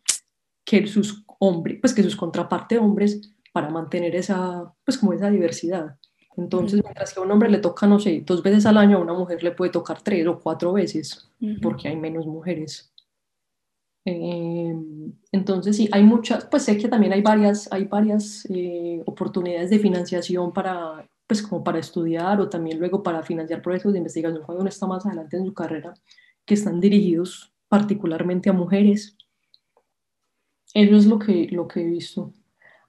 que 0.65 0.87
sus 0.87 1.25
hombres, 1.41 1.79
pues 1.81 1.93
que 1.93 2.03
sus 2.03 2.17
contraparte 2.17 2.79
hombres 2.79 3.35
para 3.53 3.71
mantener 3.71 4.15
esa, 4.17 4.73
pues 4.85 4.99
como 4.99 5.13
esa 5.13 5.31
diversidad. 5.31 5.97
Entonces, 6.37 6.81
mientras 6.83 7.13
que 7.13 7.21
a 7.21 7.23
un 7.23 7.31
hombre 7.31 7.51
le 7.51 7.59
toca, 7.59 7.87
no 7.87 7.99
sé, 7.99 8.23
dos 8.25 8.43
veces 8.43 8.65
al 8.67 8.79
año, 8.79 8.99
a 8.99 9.01
una 9.01 9.13
mujer 9.13 9.43
le 9.43 9.53
puede 9.53 9.73
tocar 9.73 10.01
tres 10.03 10.27
o 10.27 10.39
cuatro 10.39 10.73
veces, 10.73 11.31
porque 11.61 11.89
hay 11.89 11.97
menos 11.97 12.27
mujeres. 12.27 12.93
Em, 14.05 15.13
entonces, 15.33 15.77
sí, 15.77 15.89
hay 15.93 16.03
muchas, 16.03 16.47
pues 16.47 16.63
sé 16.63 16.79
que 16.79 16.89
también 16.89 17.13
hay 17.13 17.21
varias, 17.21 17.71
hay 17.73 17.85
varias 17.85 18.47
eh, 18.49 19.03
oportunidades 19.07 19.71
de 19.71 19.79
financiación 19.79 20.53
para, 20.53 21.07
pues 21.27 21.43
como 21.43 21.63
para 21.63 21.79
estudiar 21.79 22.41
o 22.41 22.49
también 22.49 22.79
luego 22.79 23.03
para 23.03 23.23
financiar 23.23 23.61
proyectos 23.61 23.93
de 23.93 23.99
investigación 23.99 24.43
cuando 24.45 24.63
uno 24.63 24.69
está 24.69 24.87
más 24.87 25.05
adelante 25.05 25.37
en 25.37 25.47
su 25.47 25.55
carrera, 25.55 25.95
que 26.47 26.55
están 26.55 26.81
dirigidos 26.81 27.53
particularmente 27.69 28.49
a 28.49 28.53
mujeres. 28.53 29.17
Eso 30.73 30.97
es 30.97 31.07
lo 31.07 31.19
que, 31.19 31.49
lo 31.51 31.69
que 31.69 31.83
he 31.83 31.85
visto. 31.85 32.33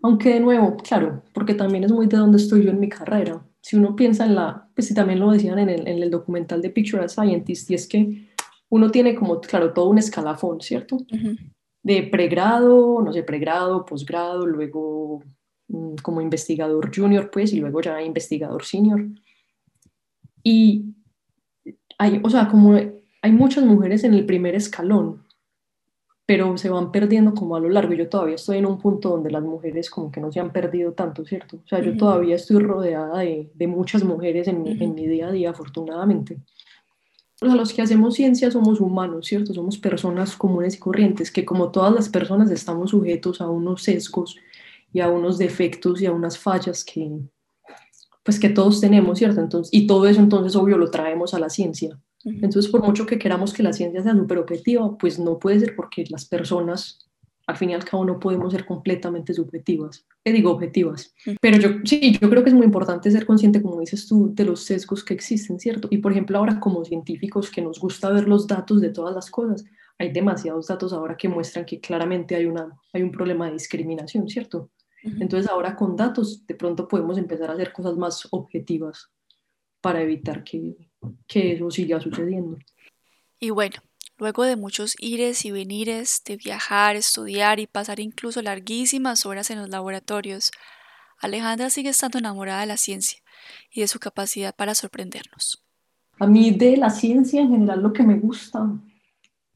Aunque 0.04 0.34
de 0.34 0.40
nuevo, 0.40 0.78
claro, 0.78 1.24
porque 1.34 1.54
también 1.54 1.84
es 1.84 1.92
muy 1.92 2.08
de 2.08 2.18
donde 2.18 2.38
estoy 2.38 2.64
yo 2.64 2.72
en 2.72 2.80
mi 2.80 2.90
carrera. 2.90 3.46
Si 3.62 3.76
uno 3.76 3.96
piensa 3.96 4.26
en 4.26 4.36
la, 4.36 4.68
pues 4.74 4.88
si 4.88 4.94
también 4.94 5.20
lo 5.20 5.32
decían 5.32 5.60
en 5.60 5.70
el, 5.70 5.88
en 5.88 6.02
el 6.02 6.10
documental 6.10 6.62
de 6.62 6.72
Picture 6.72 7.08
Scientist, 7.08 7.70
y 7.70 7.76
es 7.76 7.88
que 7.88 8.28
uno 8.70 8.90
tiene 8.90 9.14
como, 9.16 9.40
claro, 9.42 9.74
todo 9.74 9.90
un 9.90 10.00
escalafón, 10.00 10.62
¿cierto? 10.62 10.98
De 11.84 12.04
pregrado, 12.04 13.02
no 13.04 13.14
sé, 13.14 13.22
pregrado, 13.22 13.86
posgrado, 13.86 14.48
luego 14.48 15.24
mm, 15.68 15.96
como 16.02 16.22
investigador 16.22 16.90
junior, 16.96 17.30
pues, 17.30 17.54
y 17.54 17.60
luego 17.60 17.82
ya 17.82 18.02
investigador 18.02 18.64
senior. 18.64 19.06
Y 20.42 20.96
hay, 21.98 22.20
o 22.24 22.30
sea, 22.30 22.48
como 22.48 22.74
hay 23.22 23.32
muchas 23.32 23.64
mujeres 23.66 24.04
en 24.04 24.14
el 24.14 24.26
primer 24.26 24.56
escalón, 24.56 25.21
pero 26.32 26.58
se 26.58 26.70
van 26.70 26.94
perdiendo 26.94 27.34
como 27.34 27.58
a 27.58 27.60
lo 27.60 27.68
largo. 27.68 27.92
Yo 27.94 28.08
todavía 28.08 28.36
estoy 28.36 28.60
en 28.60 28.66
un 28.66 28.78
punto 28.78 29.10
donde 29.10 29.30
las 29.30 29.44
mujeres 29.44 29.90
como 29.90 30.10
que 30.10 30.22
no 30.22 30.32
se 30.32 30.40
han 30.40 30.54
perdido 30.54 30.94
tanto, 30.94 31.26
¿cierto? 31.26 31.58
O 31.58 31.68
sea, 31.68 31.82
yo 31.82 31.98
todavía 31.98 32.38
estoy 32.38 32.60
rodeada 32.60 33.20
de, 33.20 33.52
de 33.54 33.68
muchas 33.68 34.02
mujeres 34.06 34.48
en, 34.48 34.64
mi, 34.64 34.72
en 34.82 34.96
mi 34.96 35.08
día 35.08 35.28
a 35.28 35.32
día, 35.34 35.50
afortunadamente. 35.50 36.38
O 37.42 37.48
sea, 37.48 37.54
los 37.54 37.74
que 37.74 37.82
hacemos 37.82 38.14
ciencia 38.14 38.50
somos 38.50 38.80
humanos, 38.80 39.28
¿cierto? 39.28 39.54
Somos 39.54 39.78
personas 39.78 40.38
comunes 40.38 40.76
y 40.76 40.80
corrientes, 40.80 41.32
que 41.32 41.44
como 41.44 41.70
todas 41.70 41.94
las 41.94 42.08
personas 42.08 42.50
estamos 42.50 42.92
sujetos 42.92 43.42
a 43.42 43.50
unos 43.50 43.84
sesgos 43.84 44.38
y 44.94 45.02
a 45.02 45.10
unos 45.10 45.38
defectos 45.38 46.02
y 46.02 46.06
a 46.06 46.14
unas 46.14 46.38
fallas 46.38 46.86
que, 46.86 47.12
pues 48.24 48.40
que 48.40 48.48
todos 48.48 48.80
tenemos, 48.80 49.20
¿cierto? 49.20 49.42
Entonces, 49.42 49.70
y 49.74 49.86
todo 49.86 50.08
eso 50.08 50.22
entonces 50.22 50.56
obvio 50.56 50.78
lo 50.78 50.90
traemos 50.92 51.34
a 51.34 51.40
la 51.40 51.50
ciencia. 51.50 52.00
Entonces, 52.26 52.70
por 52.70 52.84
mucho 52.84 53.06
que 53.06 53.18
queramos 53.18 53.54
que 53.54 53.64
la 53.64 53.74
ciencia 53.74 54.04
sea 54.04 54.16
súper 54.16 54.38
objetiva, 54.38 54.98
pues 54.98 55.20
no 55.20 55.40
puede 55.40 55.60
ser 55.60 55.76
porque 55.76 56.06
las 56.10 56.26
personas 56.26 57.12
al 57.48 57.58
fin 57.58 57.72
y 57.72 57.74
al 57.74 57.84
cabo 57.84 58.06
no 58.06 58.20
podemos 58.20 58.54
ser 58.54 58.66
completamente 58.66 59.34
subjetivas, 59.34 60.06
te 60.24 60.32
digo 60.32 60.52
objetivas, 60.52 61.14
pero 61.42 61.58
yo 61.58 61.70
sí, 61.84 62.18
yo 62.20 62.30
creo 62.30 62.44
que 62.44 62.50
es 62.50 62.56
muy 62.56 62.66
importante 62.66 63.12
ser 63.12 63.26
consciente, 63.26 63.62
como 63.62 63.80
dices 63.80 64.08
tú, 64.08 64.32
de 64.34 64.46
los 64.46 64.64
sesgos 64.64 65.04
que 65.04 65.14
existen, 65.14 65.60
¿cierto? 65.60 65.88
Y 65.92 65.98
por 65.98 66.12
ejemplo 66.12 66.38
ahora 66.38 66.60
como 66.60 66.86
científicos 66.86 67.50
que 67.52 67.62
nos 67.62 67.80
gusta 67.80 68.10
ver 68.10 68.28
los 68.28 68.48
datos 68.48 68.80
de 68.80 68.90
todas 68.90 69.14
las 69.14 69.30
cosas, 69.30 69.66
hay 69.98 70.12
demasiados 70.12 70.68
datos 70.68 70.94
ahora 70.94 71.18
que 71.18 71.30
muestran 71.30 71.66
que 71.66 71.80
claramente 71.80 72.36
hay, 72.36 72.46
una, 72.46 72.80
hay 72.94 73.04
un 73.04 73.12
problema 73.12 73.48
de 73.48 73.54
discriminación, 73.54 74.28
¿cierto? 74.30 74.70
Entonces 75.04 75.50
ahora 75.50 75.76
con 75.76 75.96
datos 75.96 76.46
de 76.46 76.56
pronto 76.56 76.88
podemos 76.88 77.18
empezar 77.18 77.50
a 77.50 77.54
hacer 77.54 77.74
cosas 77.74 77.98
más 77.98 78.28
objetivas 78.32 79.10
para 79.82 80.02
evitar 80.02 80.44
que, 80.44 80.91
que 81.28 81.54
eso 81.54 81.70
siga 81.72 82.00
sucediendo. 82.00 82.58
Y 83.40 83.50
bueno, 83.50 83.78
luego 84.18 84.44
de 84.44 84.56
muchos 84.56 84.96
ires 85.00 85.46
y 85.46 85.52
venires, 85.52 86.22
de 86.26 86.38
viajar, 86.38 86.96
estudiar 86.96 87.60
y 87.60 87.68
pasar 87.68 88.00
incluso 88.00 88.42
larguísimas 88.42 89.26
horas 89.26 89.50
en 89.50 89.60
los 89.60 89.70
laboratorios, 89.70 90.52
Alejandra 91.20 91.70
sigue 91.70 91.90
estando 91.90 92.18
enamorada 92.18 92.62
de 92.62 92.68
la 92.68 92.78
ciencia 92.78 93.20
y 93.72 93.82
de 93.82 93.88
su 93.88 94.00
capacidad 94.00 94.56
para 94.56 94.76
sorprendernos. 94.76 95.64
A 96.20 96.28
mí 96.28 96.52
de 96.52 96.78
la 96.78 96.90
ciencia 96.90 97.42
en 97.42 97.52
general 97.52 97.82
lo 97.82 97.94
que 97.94 98.04
me 98.04 98.18
gusta, 98.18 98.68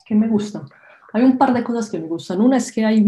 ¿qué 0.06 0.16
me 0.16 0.28
gusta? 0.28 0.66
Hay 1.14 1.24
un 1.24 1.38
par 1.38 1.54
de 1.54 1.64
cosas 1.64 1.90
que 1.90 2.00
me 2.00 2.08
gustan. 2.08 2.42
Una 2.42 2.58
es 2.58 2.72
que 2.72 2.86
hay 2.86 3.04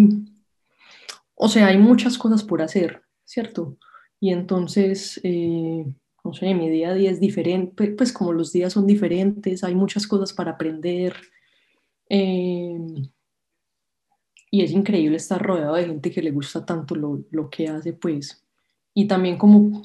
o 1.39 1.47
sea, 1.47 1.67
hay 1.67 1.77
muchas 1.77 2.17
cosas 2.17 2.43
por 2.43 2.61
hacer, 2.63 3.03
¿cierto? 3.23 3.77
Y 4.19 4.31
entonces, 4.31 5.21
eh, 5.23 5.85
no 6.27 6.33
sé, 6.33 6.53
mi 6.53 6.69
día 6.69 6.89
a 6.89 6.93
día 6.93 7.09
es 7.09 7.19
diferente, 7.21 7.87
pues 7.91 8.11
como 8.11 8.33
los 8.33 8.51
días 8.51 8.73
son 8.73 8.85
diferentes, 8.85 9.63
hay 9.63 9.75
muchas 9.75 10.05
cosas 10.05 10.33
para 10.33 10.51
aprender. 10.51 11.15
Eh, 12.09 12.77
y 14.51 14.61
es 14.61 14.71
increíble 14.71 15.17
estar 15.17 15.41
rodeado 15.41 15.75
de 15.75 15.85
gente 15.85 16.11
que 16.11 16.21
le 16.21 16.31
gusta 16.31 16.65
tanto 16.65 16.95
lo, 16.95 17.23
lo, 17.31 17.49
que 17.49 17.69
hace, 17.69 17.93
pues. 17.93 18.45
Y 18.93 19.07
también 19.07 19.37
como, 19.37 19.83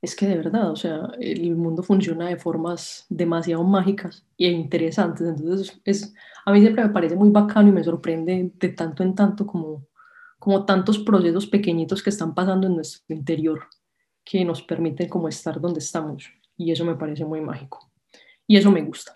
es 0.00 0.14
que 0.14 0.28
de 0.28 0.36
verdad, 0.36 0.70
o 0.70 0.76
sea, 0.76 1.10
el 1.18 1.56
mundo 1.56 1.82
funciona 1.82 2.28
de 2.28 2.36
formas 2.36 3.06
demasiado 3.08 3.64
mágicas 3.64 4.24
e 4.38 4.48
interesantes. 4.48 5.26
Entonces, 5.26 5.80
es, 5.84 6.14
a 6.46 6.52
mí 6.52 6.60
siempre 6.60 6.84
me 6.84 6.90
parece 6.90 7.16
muy 7.16 7.30
bacano 7.30 7.68
y 7.68 7.72
me 7.72 7.84
sorprende 7.84 8.52
de 8.54 8.68
tanto 8.68 9.02
en 9.02 9.14
tanto 9.16 9.46
como 9.46 9.88
como 10.38 10.64
tantos 10.64 10.98
procesos 10.98 11.46
pequeñitos 11.46 12.02
que 12.02 12.08
están 12.08 12.34
pasando 12.34 12.66
en 12.66 12.76
nuestro 12.76 13.14
interior 13.14 13.60
que 14.24 14.44
nos 14.44 14.62
permiten 14.62 15.08
como 15.08 15.28
estar 15.28 15.60
donde 15.60 15.80
estamos 15.80 16.30
y 16.56 16.70
eso 16.72 16.84
me 16.84 16.94
parece 16.94 17.24
muy 17.24 17.40
mágico 17.40 17.90
y 18.46 18.56
eso 18.56 18.70
me 18.70 18.82
gusta. 18.82 19.14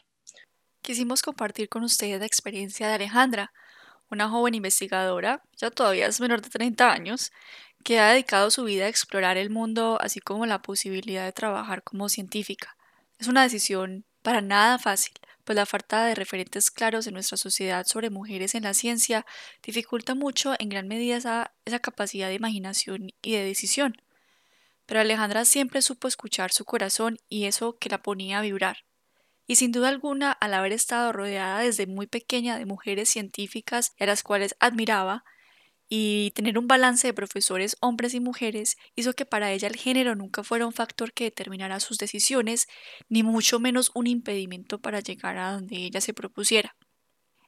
Quisimos 0.80 1.22
compartir 1.22 1.68
con 1.68 1.82
ustedes 1.82 2.20
la 2.20 2.26
experiencia 2.26 2.88
de 2.88 2.94
Alejandra, 2.94 3.52
una 4.10 4.28
joven 4.28 4.54
investigadora, 4.54 5.42
ya 5.56 5.70
todavía 5.70 6.06
es 6.06 6.20
menor 6.20 6.42
de 6.42 6.50
30 6.50 6.92
años, 6.92 7.32
que 7.82 7.98
ha 7.98 8.10
dedicado 8.10 8.50
su 8.50 8.64
vida 8.64 8.84
a 8.84 8.88
explorar 8.88 9.36
el 9.36 9.50
mundo 9.50 9.98
así 10.00 10.20
como 10.20 10.46
la 10.46 10.62
posibilidad 10.62 11.24
de 11.24 11.32
trabajar 11.32 11.82
como 11.82 12.08
científica. 12.08 12.76
Es 13.18 13.28
una 13.28 13.42
decisión 13.42 14.04
para 14.22 14.40
nada 14.40 14.78
fácil, 14.78 15.14
pues 15.44 15.56
la 15.56 15.66
falta 15.66 16.04
de 16.06 16.14
referentes 16.14 16.70
claros 16.70 17.06
en 17.06 17.14
nuestra 17.14 17.36
sociedad 17.36 17.84
sobre 17.86 18.10
mujeres 18.10 18.54
en 18.54 18.62
la 18.62 18.72
ciencia 18.72 19.26
dificulta 19.62 20.14
mucho 20.14 20.54
en 20.58 20.70
gran 20.70 20.88
medida 20.88 21.16
esa, 21.16 21.54
esa 21.64 21.78
capacidad 21.78 22.28
de 22.28 22.34
imaginación 22.34 23.10
y 23.22 23.32
de 23.32 23.44
decisión. 23.44 23.96
Pero 24.86 25.00
Alejandra 25.00 25.44
siempre 25.44 25.82
supo 25.82 26.08
escuchar 26.08 26.52
su 26.52 26.64
corazón 26.64 27.18
y 27.28 27.44
eso 27.44 27.78
que 27.78 27.88
la 27.88 28.02
ponía 28.02 28.38
a 28.38 28.42
vibrar. 28.42 28.78
Y 29.46 29.56
sin 29.56 29.72
duda 29.72 29.88
alguna, 29.88 30.32
al 30.32 30.54
haber 30.54 30.72
estado 30.72 31.12
rodeada 31.12 31.60
desde 31.60 31.86
muy 31.86 32.06
pequeña 32.06 32.58
de 32.58 32.66
mujeres 32.66 33.08
científicas 33.08 33.92
a 33.98 34.06
las 34.06 34.22
cuales 34.22 34.56
admiraba, 34.60 35.24
y 35.88 36.32
tener 36.32 36.58
un 36.58 36.66
balance 36.66 37.06
de 37.06 37.14
profesores 37.14 37.76
hombres 37.80 38.14
y 38.14 38.20
mujeres 38.20 38.76
hizo 38.96 39.12
que 39.12 39.26
para 39.26 39.52
ella 39.52 39.68
el 39.68 39.76
género 39.76 40.14
nunca 40.14 40.42
fuera 40.42 40.66
un 40.66 40.72
factor 40.72 41.12
que 41.12 41.24
determinara 41.24 41.78
sus 41.80 41.98
decisiones, 41.98 42.66
ni 43.08 43.22
mucho 43.22 43.60
menos 43.60 43.90
un 43.94 44.06
impedimento 44.06 44.80
para 44.80 45.00
llegar 45.00 45.36
a 45.36 45.52
donde 45.52 45.76
ella 45.76 46.00
se 46.00 46.14
propusiera. 46.14 46.74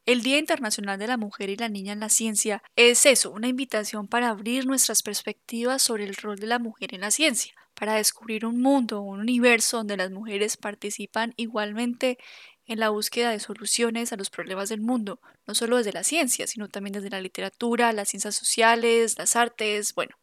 El 0.07 0.23
Día 0.23 0.39
Internacional 0.39 1.01
de 1.01 1.09
la 1.09 1.17
Mujer 1.17 1.51
y 1.51 1.57
la 1.57 1.69
Niña 1.69 1.93
en 1.93 1.99
la 1.99 2.09
Ciencia 2.09 2.63
es 2.77 3.07
eso, 3.07 3.33
una 3.33 3.49
invitación 3.49 4.07
para 4.07 4.29
abrir 4.29 4.65
nuestras 4.65 5.03
perspectivas 5.03 5.83
sobre 5.83 6.05
el 6.05 6.15
rol 6.15 6.39
de 6.39 6.47
la 6.47 6.61
mujer 6.61 6.95
en 6.95 7.01
la 7.01 7.11
ciencia, 7.11 7.53
para 7.75 7.97
descubrir 7.97 8.47
un 8.47 8.63
mundo, 8.63 9.01
un 9.01 9.19
universo 9.19 9.79
donde 9.79 9.97
las 9.97 10.13
mujeres 10.13 10.57
participan 10.57 11.35
igualmente 11.37 12.19
en 12.67 12.79
la 12.79 12.91
búsqueda 12.91 13.31
de 13.31 13.41
soluciones 13.41 14.13
a 14.13 14.17
los 14.17 14.31
problemas 14.31 14.69
del 14.69 14.81
mundo, 14.81 15.21
no 15.45 15.57
solo 15.57 15.77
desde 15.77 15.93
la 15.93 16.05
ciencia, 16.05 16.47
sino 16.47 16.69
también 16.69 16.93
desde 16.93 17.11
la 17.11 17.21
literatura, 17.21 17.93
las 17.93 18.09
ciencias 18.09 18.37
sociales, 18.37 19.19
las 19.19 19.35
artes, 19.35 19.93
bueno, 19.93 20.15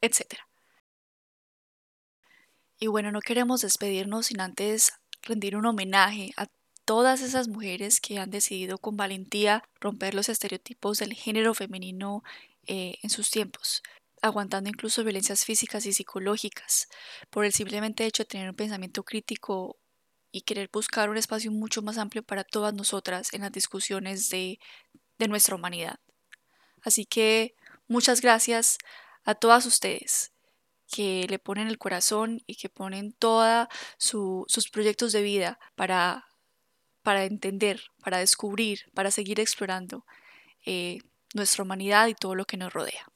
etc. 0.00 0.34
Y 2.80 2.88
bueno, 2.88 3.12
no 3.12 3.20
queremos 3.20 3.60
despedirnos 3.60 4.26
sin 4.26 4.40
antes 4.40 4.94
rendir 5.22 5.54
un 5.54 5.66
homenaje 5.66 6.32
a 6.36 6.48
todas 6.88 7.20
esas 7.20 7.48
mujeres 7.48 8.00
que 8.00 8.18
han 8.18 8.30
decidido 8.30 8.78
con 8.78 8.96
valentía 8.96 9.62
romper 9.78 10.14
los 10.14 10.30
estereotipos 10.30 10.96
del 10.96 11.12
género 11.12 11.52
femenino 11.52 12.24
eh, 12.66 12.94
en 13.02 13.10
sus 13.10 13.28
tiempos, 13.30 13.82
aguantando 14.22 14.70
incluso 14.70 15.04
violencias 15.04 15.44
físicas 15.44 15.84
y 15.84 15.92
psicológicas, 15.92 16.88
por 17.28 17.44
el 17.44 17.52
simplemente 17.52 18.06
hecho 18.06 18.22
de 18.22 18.28
tener 18.30 18.48
un 18.48 18.56
pensamiento 18.56 19.02
crítico 19.02 19.76
y 20.32 20.40
querer 20.40 20.70
buscar 20.72 21.10
un 21.10 21.18
espacio 21.18 21.52
mucho 21.52 21.82
más 21.82 21.98
amplio 21.98 22.22
para 22.22 22.42
todas 22.42 22.72
nosotras 22.72 23.34
en 23.34 23.42
las 23.42 23.52
discusiones 23.52 24.30
de, 24.30 24.58
de 25.18 25.28
nuestra 25.28 25.56
humanidad. 25.56 26.00
Así 26.80 27.04
que 27.04 27.54
muchas 27.86 28.22
gracias 28.22 28.78
a 29.24 29.34
todas 29.34 29.66
ustedes 29.66 30.32
que 30.90 31.26
le 31.28 31.38
ponen 31.38 31.68
el 31.68 31.76
corazón 31.76 32.42
y 32.46 32.54
que 32.54 32.70
ponen 32.70 33.12
todos 33.12 33.68
sus 33.98 34.70
proyectos 34.70 35.12
de 35.12 35.20
vida 35.20 35.58
para, 35.74 36.28
para 37.08 37.24
entender, 37.24 37.80
para 38.04 38.18
descubrir, 38.18 38.80
para 38.92 39.10
seguir 39.10 39.40
explorando 39.40 40.04
eh, 40.66 40.98
nuestra 41.32 41.64
humanidad 41.64 42.06
y 42.08 42.14
todo 42.14 42.34
lo 42.34 42.44
que 42.44 42.58
nos 42.58 42.70
rodea. 42.70 43.08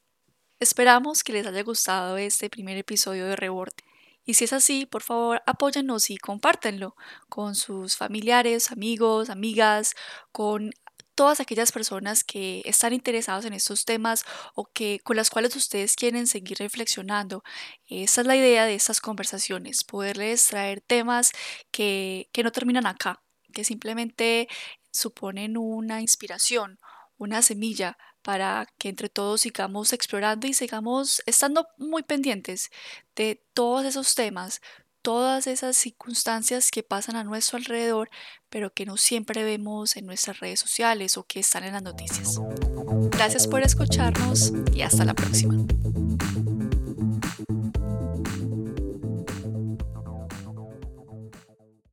Esperamos 0.60 1.22
que 1.22 1.34
les 1.34 1.46
haya 1.46 1.62
gustado 1.62 2.16
este 2.16 2.48
primer 2.48 2.78
episodio 2.78 3.26
de 3.26 3.36
Reborde. 3.36 3.84
Y 4.24 4.32
si 4.32 4.44
es 4.44 4.54
así, 4.54 4.86
por 4.86 5.02
favor, 5.02 5.42
apóyennos 5.44 6.08
y 6.08 6.16
compártenlo 6.16 6.96
con 7.28 7.54
sus 7.54 7.98
familiares, 7.98 8.72
amigos, 8.72 9.28
amigas, 9.28 9.94
con 10.30 10.70
todas 11.14 11.40
aquellas 11.40 11.70
personas 11.70 12.24
que 12.24 12.62
están 12.64 12.94
interesados 12.94 13.44
en 13.44 13.52
estos 13.52 13.84
temas 13.84 14.24
o 14.54 14.64
que 14.64 15.00
con 15.04 15.16
las 15.16 15.28
cuales 15.28 15.54
ustedes 15.54 15.96
quieren 15.96 16.26
seguir 16.26 16.56
reflexionando. 16.60 17.44
Esa 17.90 18.22
es 18.22 18.26
la 18.26 18.36
idea 18.36 18.64
de 18.64 18.74
estas 18.74 19.02
conversaciones, 19.02 19.84
poderles 19.84 20.46
traer 20.46 20.80
temas 20.80 21.32
que, 21.70 22.30
que 22.32 22.42
no 22.42 22.52
terminan 22.52 22.86
acá, 22.86 23.20
que 23.52 23.64
simplemente 23.64 24.48
suponen 24.90 25.56
una 25.56 26.00
inspiración, 26.00 26.78
una 27.18 27.42
semilla 27.42 27.96
para 28.22 28.66
que 28.78 28.88
entre 28.88 29.08
todos 29.08 29.40
sigamos 29.40 29.92
explorando 29.92 30.46
y 30.46 30.54
sigamos 30.54 31.22
estando 31.26 31.68
muy 31.76 32.02
pendientes 32.02 32.70
de 33.16 33.42
todos 33.52 33.84
esos 33.84 34.14
temas, 34.14 34.60
todas 35.02 35.48
esas 35.48 35.76
circunstancias 35.76 36.70
que 36.70 36.82
pasan 36.82 37.16
a 37.16 37.24
nuestro 37.24 37.58
alrededor, 37.58 38.10
pero 38.48 38.72
que 38.72 38.86
no 38.86 38.96
siempre 38.96 39.42
vemos 39.42 39.96
en 39.96 40.06
nuestras 40.06 40.38
redes 40.38 40.60
sociales 40.60 41.16
o 41.16 41.24
que 41.24 41.40
están 41.40 41.64
en 41.64 41.72
las 41.72 41.82
noticias. 41.82 42.40
Gracias 43.10 43.48
por 43.48 43.62
escucharnos 43.62 44.52
y 44.72 44.82
hasta 44.82 45.04
la 45.04 45.14
próxima. 45.14 45.56